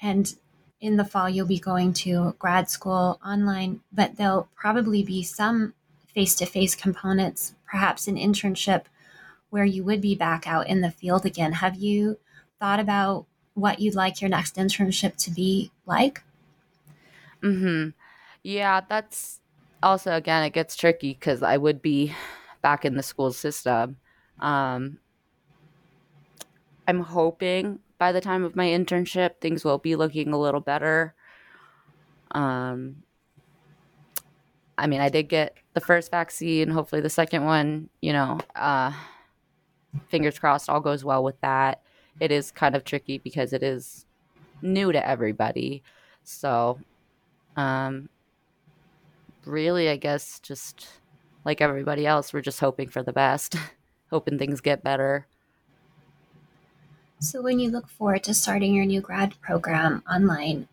[0.00, 0.34] And
[0.80, 5.74] in the fall you'll be going to grad school online, but there'll probably be some
[6.12, 8.84] face to face components, perhaps an internship
[9.50, 11.52] where you would be back out in the field again.
[11.52, 12.18] Have you
[12.58, 16.22] thought about what you'd like your next internship to be like?
[17.42, 17.90] Mm-hmm.
[18.42, 19.40] Yeah, that's
[19.82, 22.14] also again it gets tricky because I would be
[22.62, 23.96] back in the school system.
[24.40, 24.98] Um,
[26.86, 31.14] I'm hoping by the time of my internship, things will be looking a little better.
[32.32, 33.04] Um,
[34.76, 36.68] I mean, I did get the first vaccine.
[36.68, 38.92] Hopefully, the second one, you know, uh,
[40.08, 41.82] fingers crossed, all goes well with that.
[42.20, 44.06] It is kind of tricky because it is
[44.60, 45.82] new to everybody.
[46.24, 46.78] So,
[47.56, 48.08] um,
[49.44, 50.88] really, I guess just
[51.44, 53.56] like everybody else, we're just hoping for the best,
[54.10, 55.26] hoping things get better.
[57.22, 60.66] So, when you look forward to starting your new grad program online,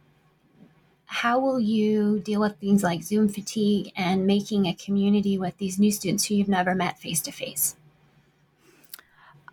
[1.05, 5.77] how will you deal with things like Zoom fatigue and making a community with these
[5.77, 7.75] new students who you've never met face to face?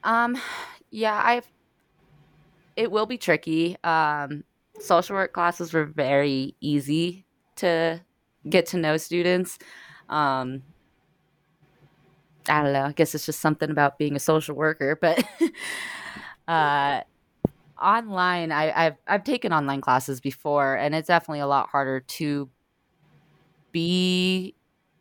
[0.05, 0.39] Um,
[0.91, 1.47] yeah, I've.
[2.77, 3.77] It will be tricky.
[3.85, 4.45] Um,
[4.81, 7.27] social work classes were very easy
[7.57, 8.01] to
[8.49, 9.59] get to know students.
[10.09, 10.63] Um,
[12.49, 12.85] I don't know.
[12.85, 15.23] I guess it's just something about being a social worker, but
[16.49, 17.01] uh,
[17.81, 22.49] online, I, have I've taken online classes before, and it's definitely a lot harder to
[23.73, 24.55] be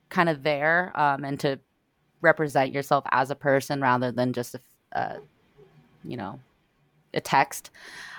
[0.10, 1.60] kind of there um, and to
[2.22, 4.60] represent yourself as a person rather than just a,
[4.98, 5.18] uh,
[6.04, 6.40] you know,
[7.14, 7.72] a text.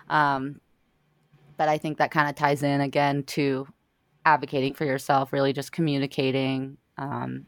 [0.09, 0.61] Um,
[1.57, 3.67] but I think that kind of ties in again to
[4.25, 7.47] advocating for yourself, really just communicating, um,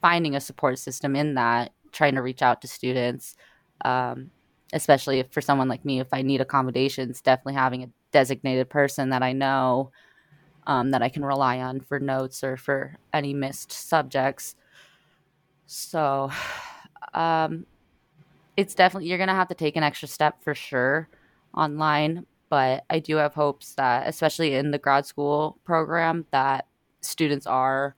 [0.00, 3.36] finding a support system in that, trying to reach out to students,
[3.84, 4.30] um,
[4.72, 9.22] especially for someone like me, if I need accommodations, definitely having a designated person that
[9.22, 9.90] I know
[10.66, 14.54] um, that I can rely on for notes or for any missed subjects.
[15.66, 16.30] So,
[17.14, 17.66] um,
[18.56, 21.08] it's definitely you're gonna have to take an extra step for sure
[21.54, 26.66] online but I do have hopes that, especially in the grad school program, that
[27.00, 27.96] students are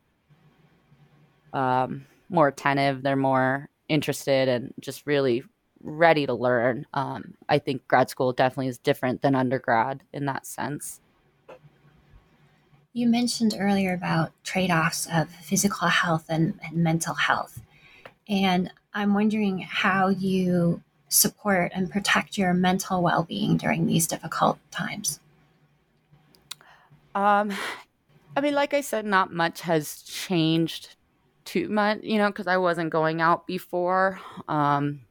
[1.53, 5.43] um, more attentive, they're more interested, and just really
[5.85, 6.87] ready to learn.
[6.95, 11.01] Um, I think grad school definitely is different than undergrad in that sense.
[12.93, 17.61] You mentioned earlier about trade offs of physical health and, and mental health.
[18.29, 20.83] And I'm wondering how you
[21.15, 25.21] support and protect your mental well-being during these difficult times?
[27.15, 27.53] Um,
[28.37, 30.97] I mean, like I said, not much has changed
[31.45, 34.21] too much, you know, because I wasn't going out before.
[34.49, 35.03] Um,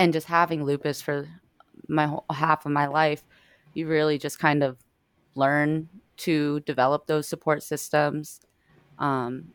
[0.00, 1.28] and just having lupus for
[1.86, 3.22] my whole half of my life,
[3.74, 4.78] you really just kind of
[5.34, 8.40] learn to develop those support systems.
[8.98, 9.48] Um,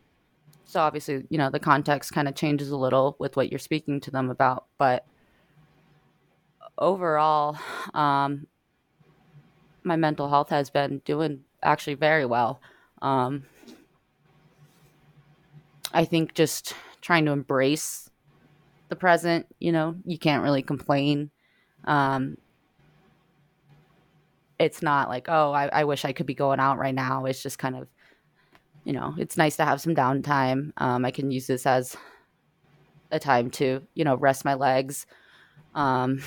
[0.66, 4.00] so obviously, you know, the context kind of changes a little with what you're speaking
[4.02, 5.08] to them about, but
[6.78, 7.58] overall,
[7.96, 8.46] um,
[9.84, 12.62] my mental health has been doing actually very well.
[13.02, 13.46] Um,
[15.92, 18.05] I think just trying to embrace
[18.90, 21.32] the present, you know, you can't really complain.
[21.86, 22.38] Um,
[24.58, 27.26] it's not like, oh, I, I wish I could be going out right now.
[27.26, 27.88] It's just kind of
[28.86, 30.72] you know, it's nice to have some downtime.
[30.78, 31.98] Um, I can use this as
[33.12, 35.08] a time to, you know, rest my legs.
[35.74, 36.22] Um,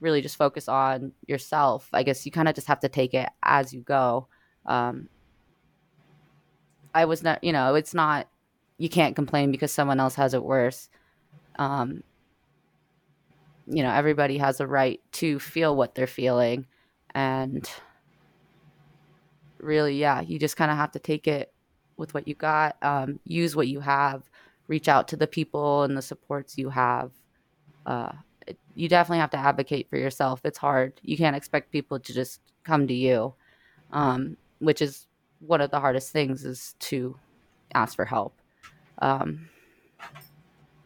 [0.00, 1.88] really just focus on yourself.
[1.92, 4.28] I guess you kind of just have to take it as you go.
[4.66, 5.08] Um,
[6.94, 8.28] I was not, you know, it's not,
[8.76, 10.90] you can't complain because someone else has it worse.
[11.58, 12.02] Um,
[13.66, 16.66] you know, everybody has a right to feel what they're feeling.
[17.14, 17.68] And,
[19.58, 21.52] really, yeah, you just kind of have to take it
[21.96, 24.22] with what you got, um, use what you have,
[24.68, 27.10] reach out to the people and the supports you have.
[27.84, 28.12] Uh,
[28.46, 30.40] it, you definitely have to advocate for yourself.
[30.44, 31.00] It's hard.
[31.02, 33.34] You can't expect people to just come to you,
[33.92, 35.06] um, which is
[35.40, 37.18] one of the hardest things is to
[37.74, 38.40] ask for help.
[39.00, 39.48] Um,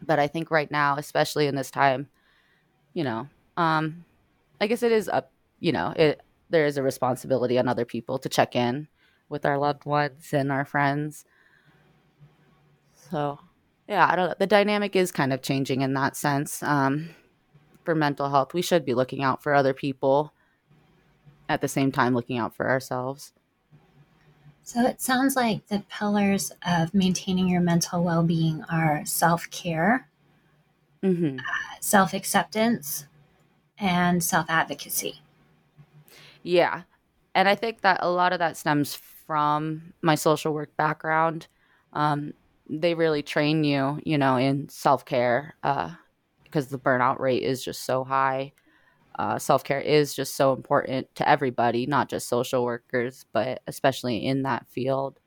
[0.04, 2.08] but I think right now, especially in this time,
[2.94, 4.04] you know, um,
[4.60, 5.32] I guess it is up.
[5.60, 8.88] You know, it there is a responsibility on other people to check in
[9.28, 11.24] with our loved ones and our friends.
[13.10, 13.38] So,
[13.88, 14.38] yeah, I don't.
[14.38, 16.62] The dynamic is kind of changing in that sense.
[16.62, 17.10] Um,
[17.84, 20.32] for mental health, we should be looking out for other people
[21.48, 23.32] at the same time looking out for ourselves.
[24.64, 30.08] So it sounds like the pillars of maintaining your mental well-being are self-care,
[31.02, 31.38] mm-hmm.
[31.38, 33.06] uh, self-acceptance,
[33.78, 35.20] and self-advocacy.
[36.42, 36.82] Yeah.
[37.34, 41.48] And I think that a lot of that stems from my social work background.
[41.92, 42.34] Um,
[42.68, 45.90] they really train you, you know, in self care uh,
[46.44, 48.52] because the burnout rate is just so high.
[49.18, 54.24] Uh, self care is just so important to everybody, not just social workers, but especially
[54.24, 55.18] in that field.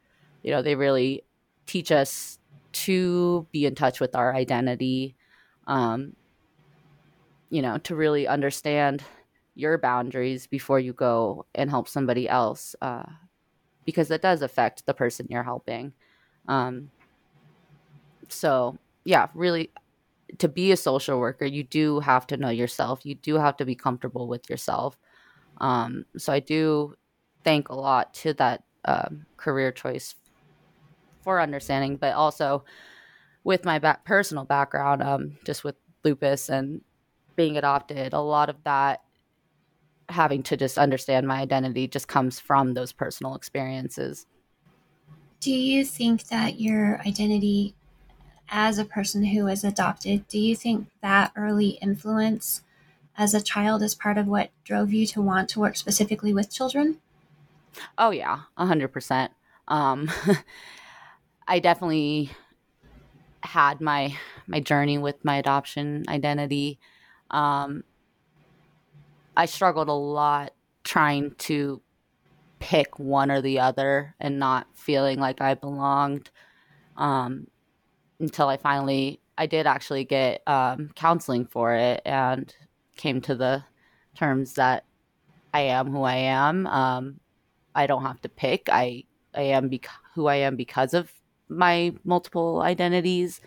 [0.43, 1.23] You know, they really
[1.65, 2.39] teach us
[2.73, 5.15] to be in touch with our identity,
[5.67, 6.15] um,
[7.49, 9.03] you know, to really understand
[9.55, 13.03] your boundaries before you go and help somebody else uh,
[13.85, 15.93] because that does affect the person you're helping
[16.47, 16.91] um,
[18.27, 19.71] so yeah really
[20.37, 23.65] to be a social worker you do have to know yourself you do have to
[23.65, 24.97] be comfortable with yourself
[25.59, 26.93] um, so i do
[27.43, 30.15] thank a lot to that um, career choice
[31.23, 32.63] for understanding but also
[33.43, 36.81] with my personal background um, just with lupus and
[37.35, 39.01] being adopted a lot of that
[40.09, 44.25] having to just understand my identity just comes from those personal experiences.
[45.39, 47.75] Do you think that your identity
[48.49, 52.61] as a person who was adopted, do you think that early influence
[53.17, 56.51] as a child is part of what drove you to want to work specifically with
[56.51, 56.99] children?
[57.97, 59.31] Oh yeah, a hundred percent.
[59.67, 60.11] Um,
[61.47, 62.31] I definitely
[63.43, 64.15] had my
[64.47, 66.79] my journey with my adoption identity.
[67.31, 67.83] Um,
[69.37, 71.81] I struggled a lot trying to
[72.59, 76.29] pick one or the other and not feeling like I belonged.
[76.95, 77.47] Um,
[78.19, 82.53] until I finally, I did actually get um, counseling for it and
[82.97, 83.63] came to the
[84.15, 84.85] terms that
[85.53, 86.67] I am who I am.
[86.67, 87.19] Um,
[87.73, 88.69] I don't have to pick.
[88.71, 89.03] I
[89.33, 91.11] I am bec- who I am because of
[91.49, 93.41] my multiple identities.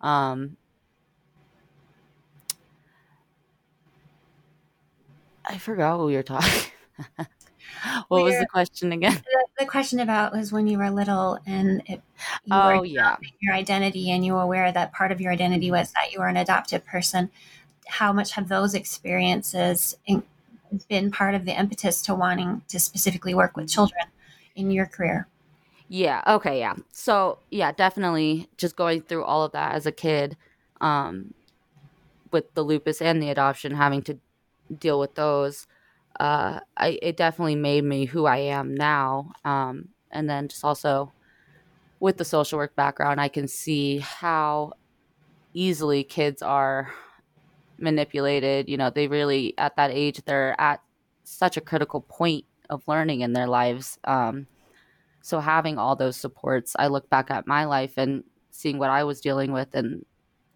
[0.00, 0.56] Um,
[5.44, 6.70] I forgot what we were talking.
[8.08, 9.12] what was the question again?
[9.58, 12.02] The, the, question about was when you were little and it,
[12.44, 13.16] you oh, were yeah.
[13.40, 16.28] your identity and you were aware that part of your identity was that you were
[16.28, 17.30] an adopted person.
[17.86, 20.22] How much have those experiences in,
[20.88, 24.04] been part of the impetus to wanting to specifically work with children
[24.56, 25.28] in your career?
[25.88, 26.22] Yeah.
[26.26, 26.58] Okay.
[26.58, 26.74] Yeah.
[26.92, 30.36] So yeah, definitely just going through all of that as a kid,
[30.80, 31.34] um,
[32.30, 34.18] with the lupus and the adoption, having to
[34.78, 35.66] deal with those,
[36.22, 39.32] uh, I it definitely made me who I am now.
[39.44, 41.12] Um, and then just also
[41.98, 44.74] with the social work background, I can see how
[45.52, 46.92] easily kids are
[47.76, 48.68] manipulated.
[48.68, 50.80] You know, they really at that age they're at
[51.24, 53.98] such a critical point of learning in their lives.
[54.04, 54.46] Um,
[55.22, 59.02] so having all those supports, I look back at my life and seeing what I
[59.02, 60.04] was dealing with, and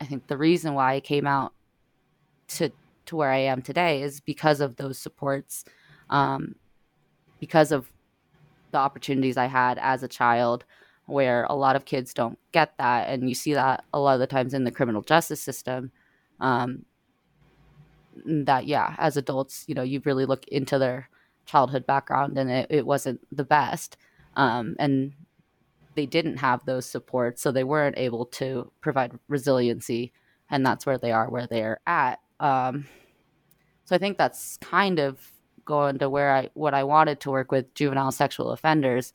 [0.01, 1.53] I think the reason why I came out
[2.49, 2.71] to
[3.07, 5.65] to where I am today is because of those supports,
[6.11, 6.57] um,
[7.41, 7.91] because of
[8.73, 10.65] the opportunities I had as a child,
[11.07, 14.21] where a lot of kids don't get that, and you see that a lot of
[14.21, 15.93] the times in the criminal justice system.
[16.41, 16.85] Um,
[18.25, 21.09] that yeah, as adults, you know, you really look into their
[21.45, 23.97] childhood background, and it, it wasn't the best
[24.37, 25.13] um, and
[25.95, 30.13] they didn't have those supports, so they weren't able to provide resiliency,
[30.51, 32.21] and that's where they are where they're at.
[32.41, 32.87] Um,
[33.85, 35.33] so I think that's kind of
[35.65, 39.13] going to where I what I wanted to work with juvenile sexual offenders.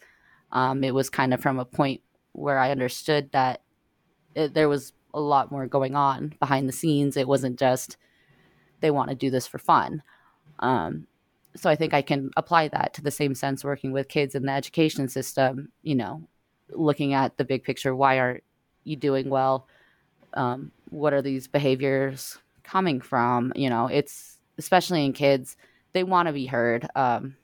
[0.51, 2.01] Um, it was kind of from a point
[2.33, 3.61] where I understood that
[4.35, 7.17] it, there was a lot more going on behind the scenes.
[7.17, 7.97] It wasn't just
[8.79, 10.03] they want to do this for fun.
[10.59, 11.07] Um,
[11.55, 14.45] so I think I can apply that to the same sense working with kids in
[14.45, 16.27] the education system, you know,
[16.69, 17.95] looking at the big picture.
[17.95, 18.43] Why aren't
[18.83, 19.67] you doing well?
[20.33, 22.37] Um, what are these behaviors
[22.71, 23.51] coming from?
[23.55, 25.57] You know, it's especially in kids,
[25.93, 26.87] they want to be heard.
[26.95, 27.35] Um,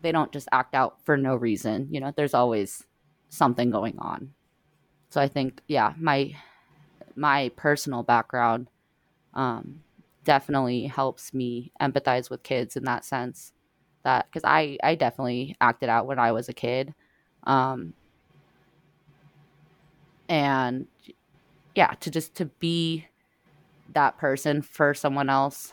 [0.00, 1.88] they don't just act out for no reason.
[1.90, 2.84] You know, there's always
[3.28, 4.32] something going on.
[5.10, 6.34] So I think, yeah, my
[7.14, 8.68] my personal background
[9.34, 9.82] um,
[10.24, 13.52] definitely helps me empathize with kids in that sense
[14.04, 16.94] that because I, I definitely acted out when I was a kid.
[17.44, 17.92] Um,
[20.28, 20.86] and
[21.74, 23.06] yeah, to just to be
[23.92, 25.72] that person for someone else,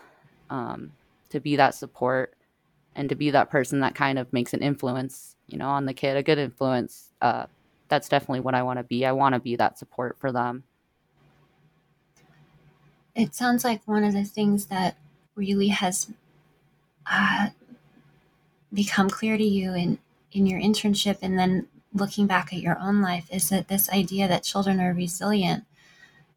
[0.49, 0.91] um,
[1.29, 2.35] to be that support
[2.95, 5.93] and to be that person that kind of makes an influence, you know, on the
[5.93, 7.13] kid, a good influence.
[7.21, 7.45] Uh,
[7.87, 9.05] that's definitely what I want to be.
[9.05, 10.63] I want to be that support for them
[13.19, 14.95] it sounds like one of the things that
[15.35, 16.11] really has
[17.05, 17.49] uh,
[18.73, 19.99] become clear to you in
[20.31, 24.27] in your internship and then looking back at your own life is that this idea
[24.27, 25.65] that children are resilient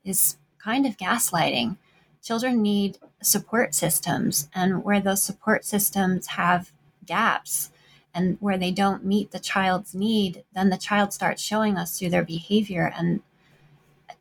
[0.03, 1.77] is kind of gaslighting
[2.23, 6.73] children need support systems and where those support systems have
[7.05, 7.71] gaps
[8.15, 12.11] and where they don't meet the child's need then the child starts showing us through
[12.11, 13.21] their behavior and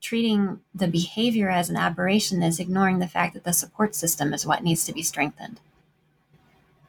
[0.01, 4.45] treating the behavior as an aberration is ignoring the fact that the support system is
[4.45, 5.59] what needs to be strengthened.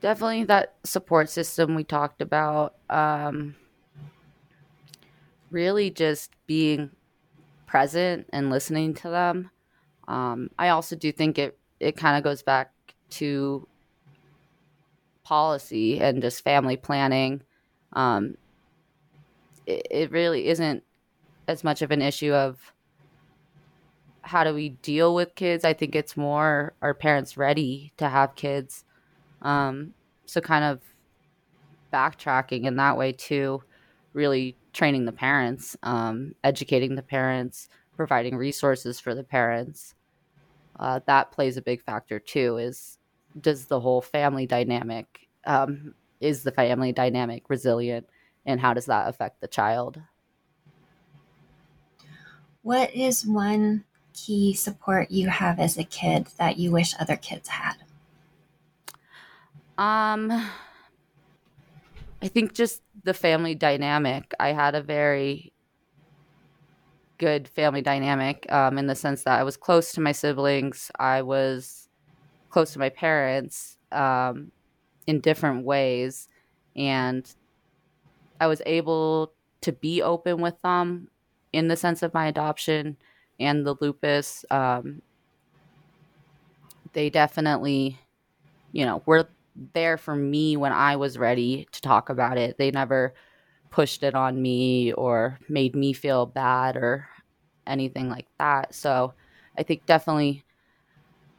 [0.00, 2.74] Definitely that support system we talked about.
[2.90, 3.54] Um,
[5.50, 6.90] really just being
[7.72, 9.50] present and listening to them.
[10.06, 12.70] Um, I also do think it, it kind of goes back
[13.12, 13.66] to
[15.24, 17.40] policy and just family planning.
[17.94, 18.34] Um,
[19.66, 20.82] it, it really isn't
[21.48, 22.74] as much of an issue of
[24.20, 25.64] how do we deal with kids?
[25.64, 28.84] I think it's more are parents ready to have kids?
[29.40, 29.94] Um,
[30.26, 30.82] so kind of
[31.90, 33.62] backtracking in that way too,
[34.12, 39.94] really training the parents, um, educating the parents, providing resources for the parents.
[40.78, 42.56] Uh, that plays a big factor too.
[42.56, 42.98] Is
[43.40, 48.08] does the whole family dynamic um, is the family dynamic resilient,
[48.46, 50.00] and how does that affect the child?
[52.62, 57.48] What is one key support you have as a kid that you wish other kids
[57.48, 57.74] had?
[59.78, 60.48] Um,
[62.22, 64.32] I think just the family dynamic.
[64.38, 65.52] I had a very
[67.18, 70.90] good family dynamic um, in the sense that I was close to my siblings.
[70.98, 71.88] I was
[72.50, 74.52] close to my parents um,
[75.06, 76.28] in different ways.
[76.76, 77.32] And
[78.40, 81.08] I was able to be open with them
[81.52, 82.96] in the sense of my adoption
[83.38, 84.44] and the lupus.
[84.50, 85.02] Um,
[86.92, 87.98] they definitely,
[88.72, 89.28] you know, were
[89.74, 92.58] there for me when I was ready to talk about it.
[92.58, 93.14] They never
[93.70, 97.08] pushed it on me or made me feel bad or
[97.66, 98.74] anything like that.
[98.74, 99.14] So
[99.58, 100.44] I think definitely,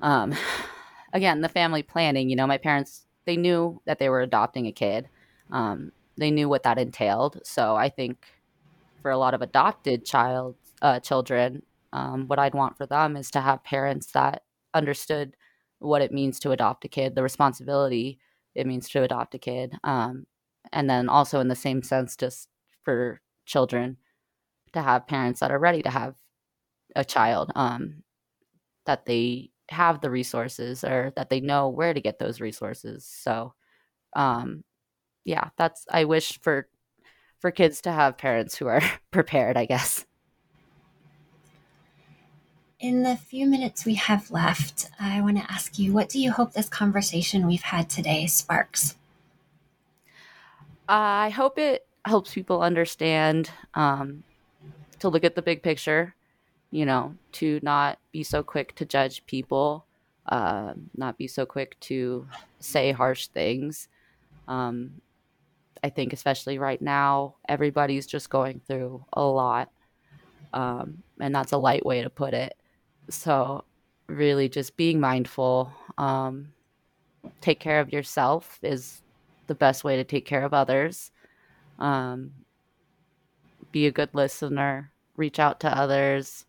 [0.02, 0.34] um,
[1.14, 4.72] again, the family planning, you know, my parents, they knew that they were adopting a
[4.72, 5.10] kid.
[5.52, 7.40] Um, they knew what that entailed.
[7.44, 8.26] So I think
[9.02, 13.32] for a lot of adopted child uh, children, um, what I'd want for them is
[13.32, 14.44] to have parents that
[14.74, 15.36] understood
[15.84, 18.20] what it means to adopt a kid, the responsibility
[18.56, 20.26] it means to adopt a kid, um,
[20.72, 22.48] and then also in the same sense, just
[22.84, 23.98] for children
[24.74, 26.16] to have parents that are ready to have
[26.96, 28.04] a child, um,
[28.86, 33.06] that they have the resources or that they know where to get those resources.
[33.06, 33.54] So,
[34.16, 34.64] um,
[35.26, 36.68] yeah, that's I wish for
[37.40, 38.82] for kids to have parents who are
[39.12, 39.58] prepared.
[39.58, 40.06] I guess.
[42.84, 46.34] In the few minutes we have left, I want to ask you what do you
[46.34, 48.98] hope this conversation we've had today sparks?
[50.90, 54.26] I hope it helps people understand um,
[55.00, 56.14] to look at the big picture,
[56.72, 59.86] you know, to not be so quick to judge people,
[60.26, 62.28] uh, not be so quick to
[62.60, 63.88] say harsh things.
[64.50, 65.00] Um,
[65.82, 69.72] I think, especially right now, everybody's just going through a lot.
[70.52, 72.58] Um, and that's a light way to put it.
[73.10, 73.66] So,
[74.08, 76.54] really, just being mindful, um,
[77.42, 79.02] take care of yourself is
[79.48, 81.12] the best way to take care of others.
[81.80, 82.32] Um,
[83.72, 86.46] be a good listener, reach out to others,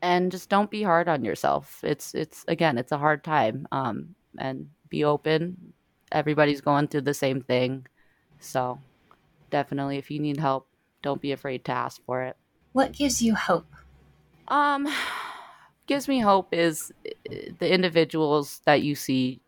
[0.00, 1.80] and just don't be hard on yourself.
[1.82, 3.66] It's it's again, it's a hard time.
[3.72, 5.72] Um, and be open.
[6.12, 7.86] Everybody's going through the same thing,
[8.38, 8.80] so
[9.50, 10.68] definitely, if you need help,
[11.02, 12.36] don't be afraid to ask for it.
[12.72, 13.66] What gives you hope?
[14.48, 14.88] Um,
[15.86, 19.40] gives me hope is eh, the individuals that you see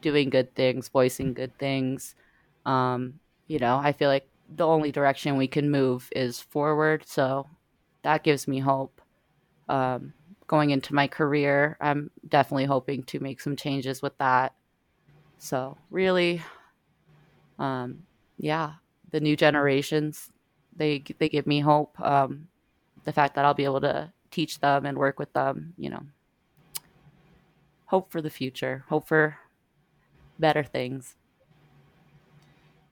[0.00, 2.14] doing good things, voicing good things.
[2.66, 3.14] Um,
[3.46, 7.04] you know, I feel like the only direction we can move is forward.
[7.06, 7.46] So
[8.02, 9.00] that gives me hope.
[9.68, 10.14] Um,
[10.46, 14.54] going into my career, I'm definitely hoping to make some changes with that.
[15.38, 16.42] So really,
[17.58, 18.04] um,
[18.38, 18.74] yeah,
[19.10, 20.30] the new generations,
[20.74, 22.00] they they give me hope.
[22.00, 22.48] Um,
[23.04, 26.02] the fact that I'll be able to teach them and work with them, you know.
[27.86, 29.38] Hope for the future, hope for
[30.38, 31.14] better things.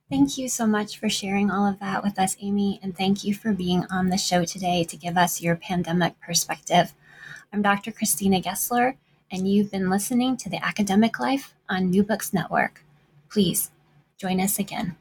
[0.09, 3.35] Thank you so much for sharing all of that with us, Amy, and thank you
[3.35, 6.95] for being on the show today to give us your pandemic perspective.
[7.53, 7.91] I'm Dr.
[7.91, 8.95] Christina Gessler,
[9.33, 12.85] and you've been listening to The Academic Life on New Books Network.
[13.29, 13.73] Please
[14.17, 14.97] join us again.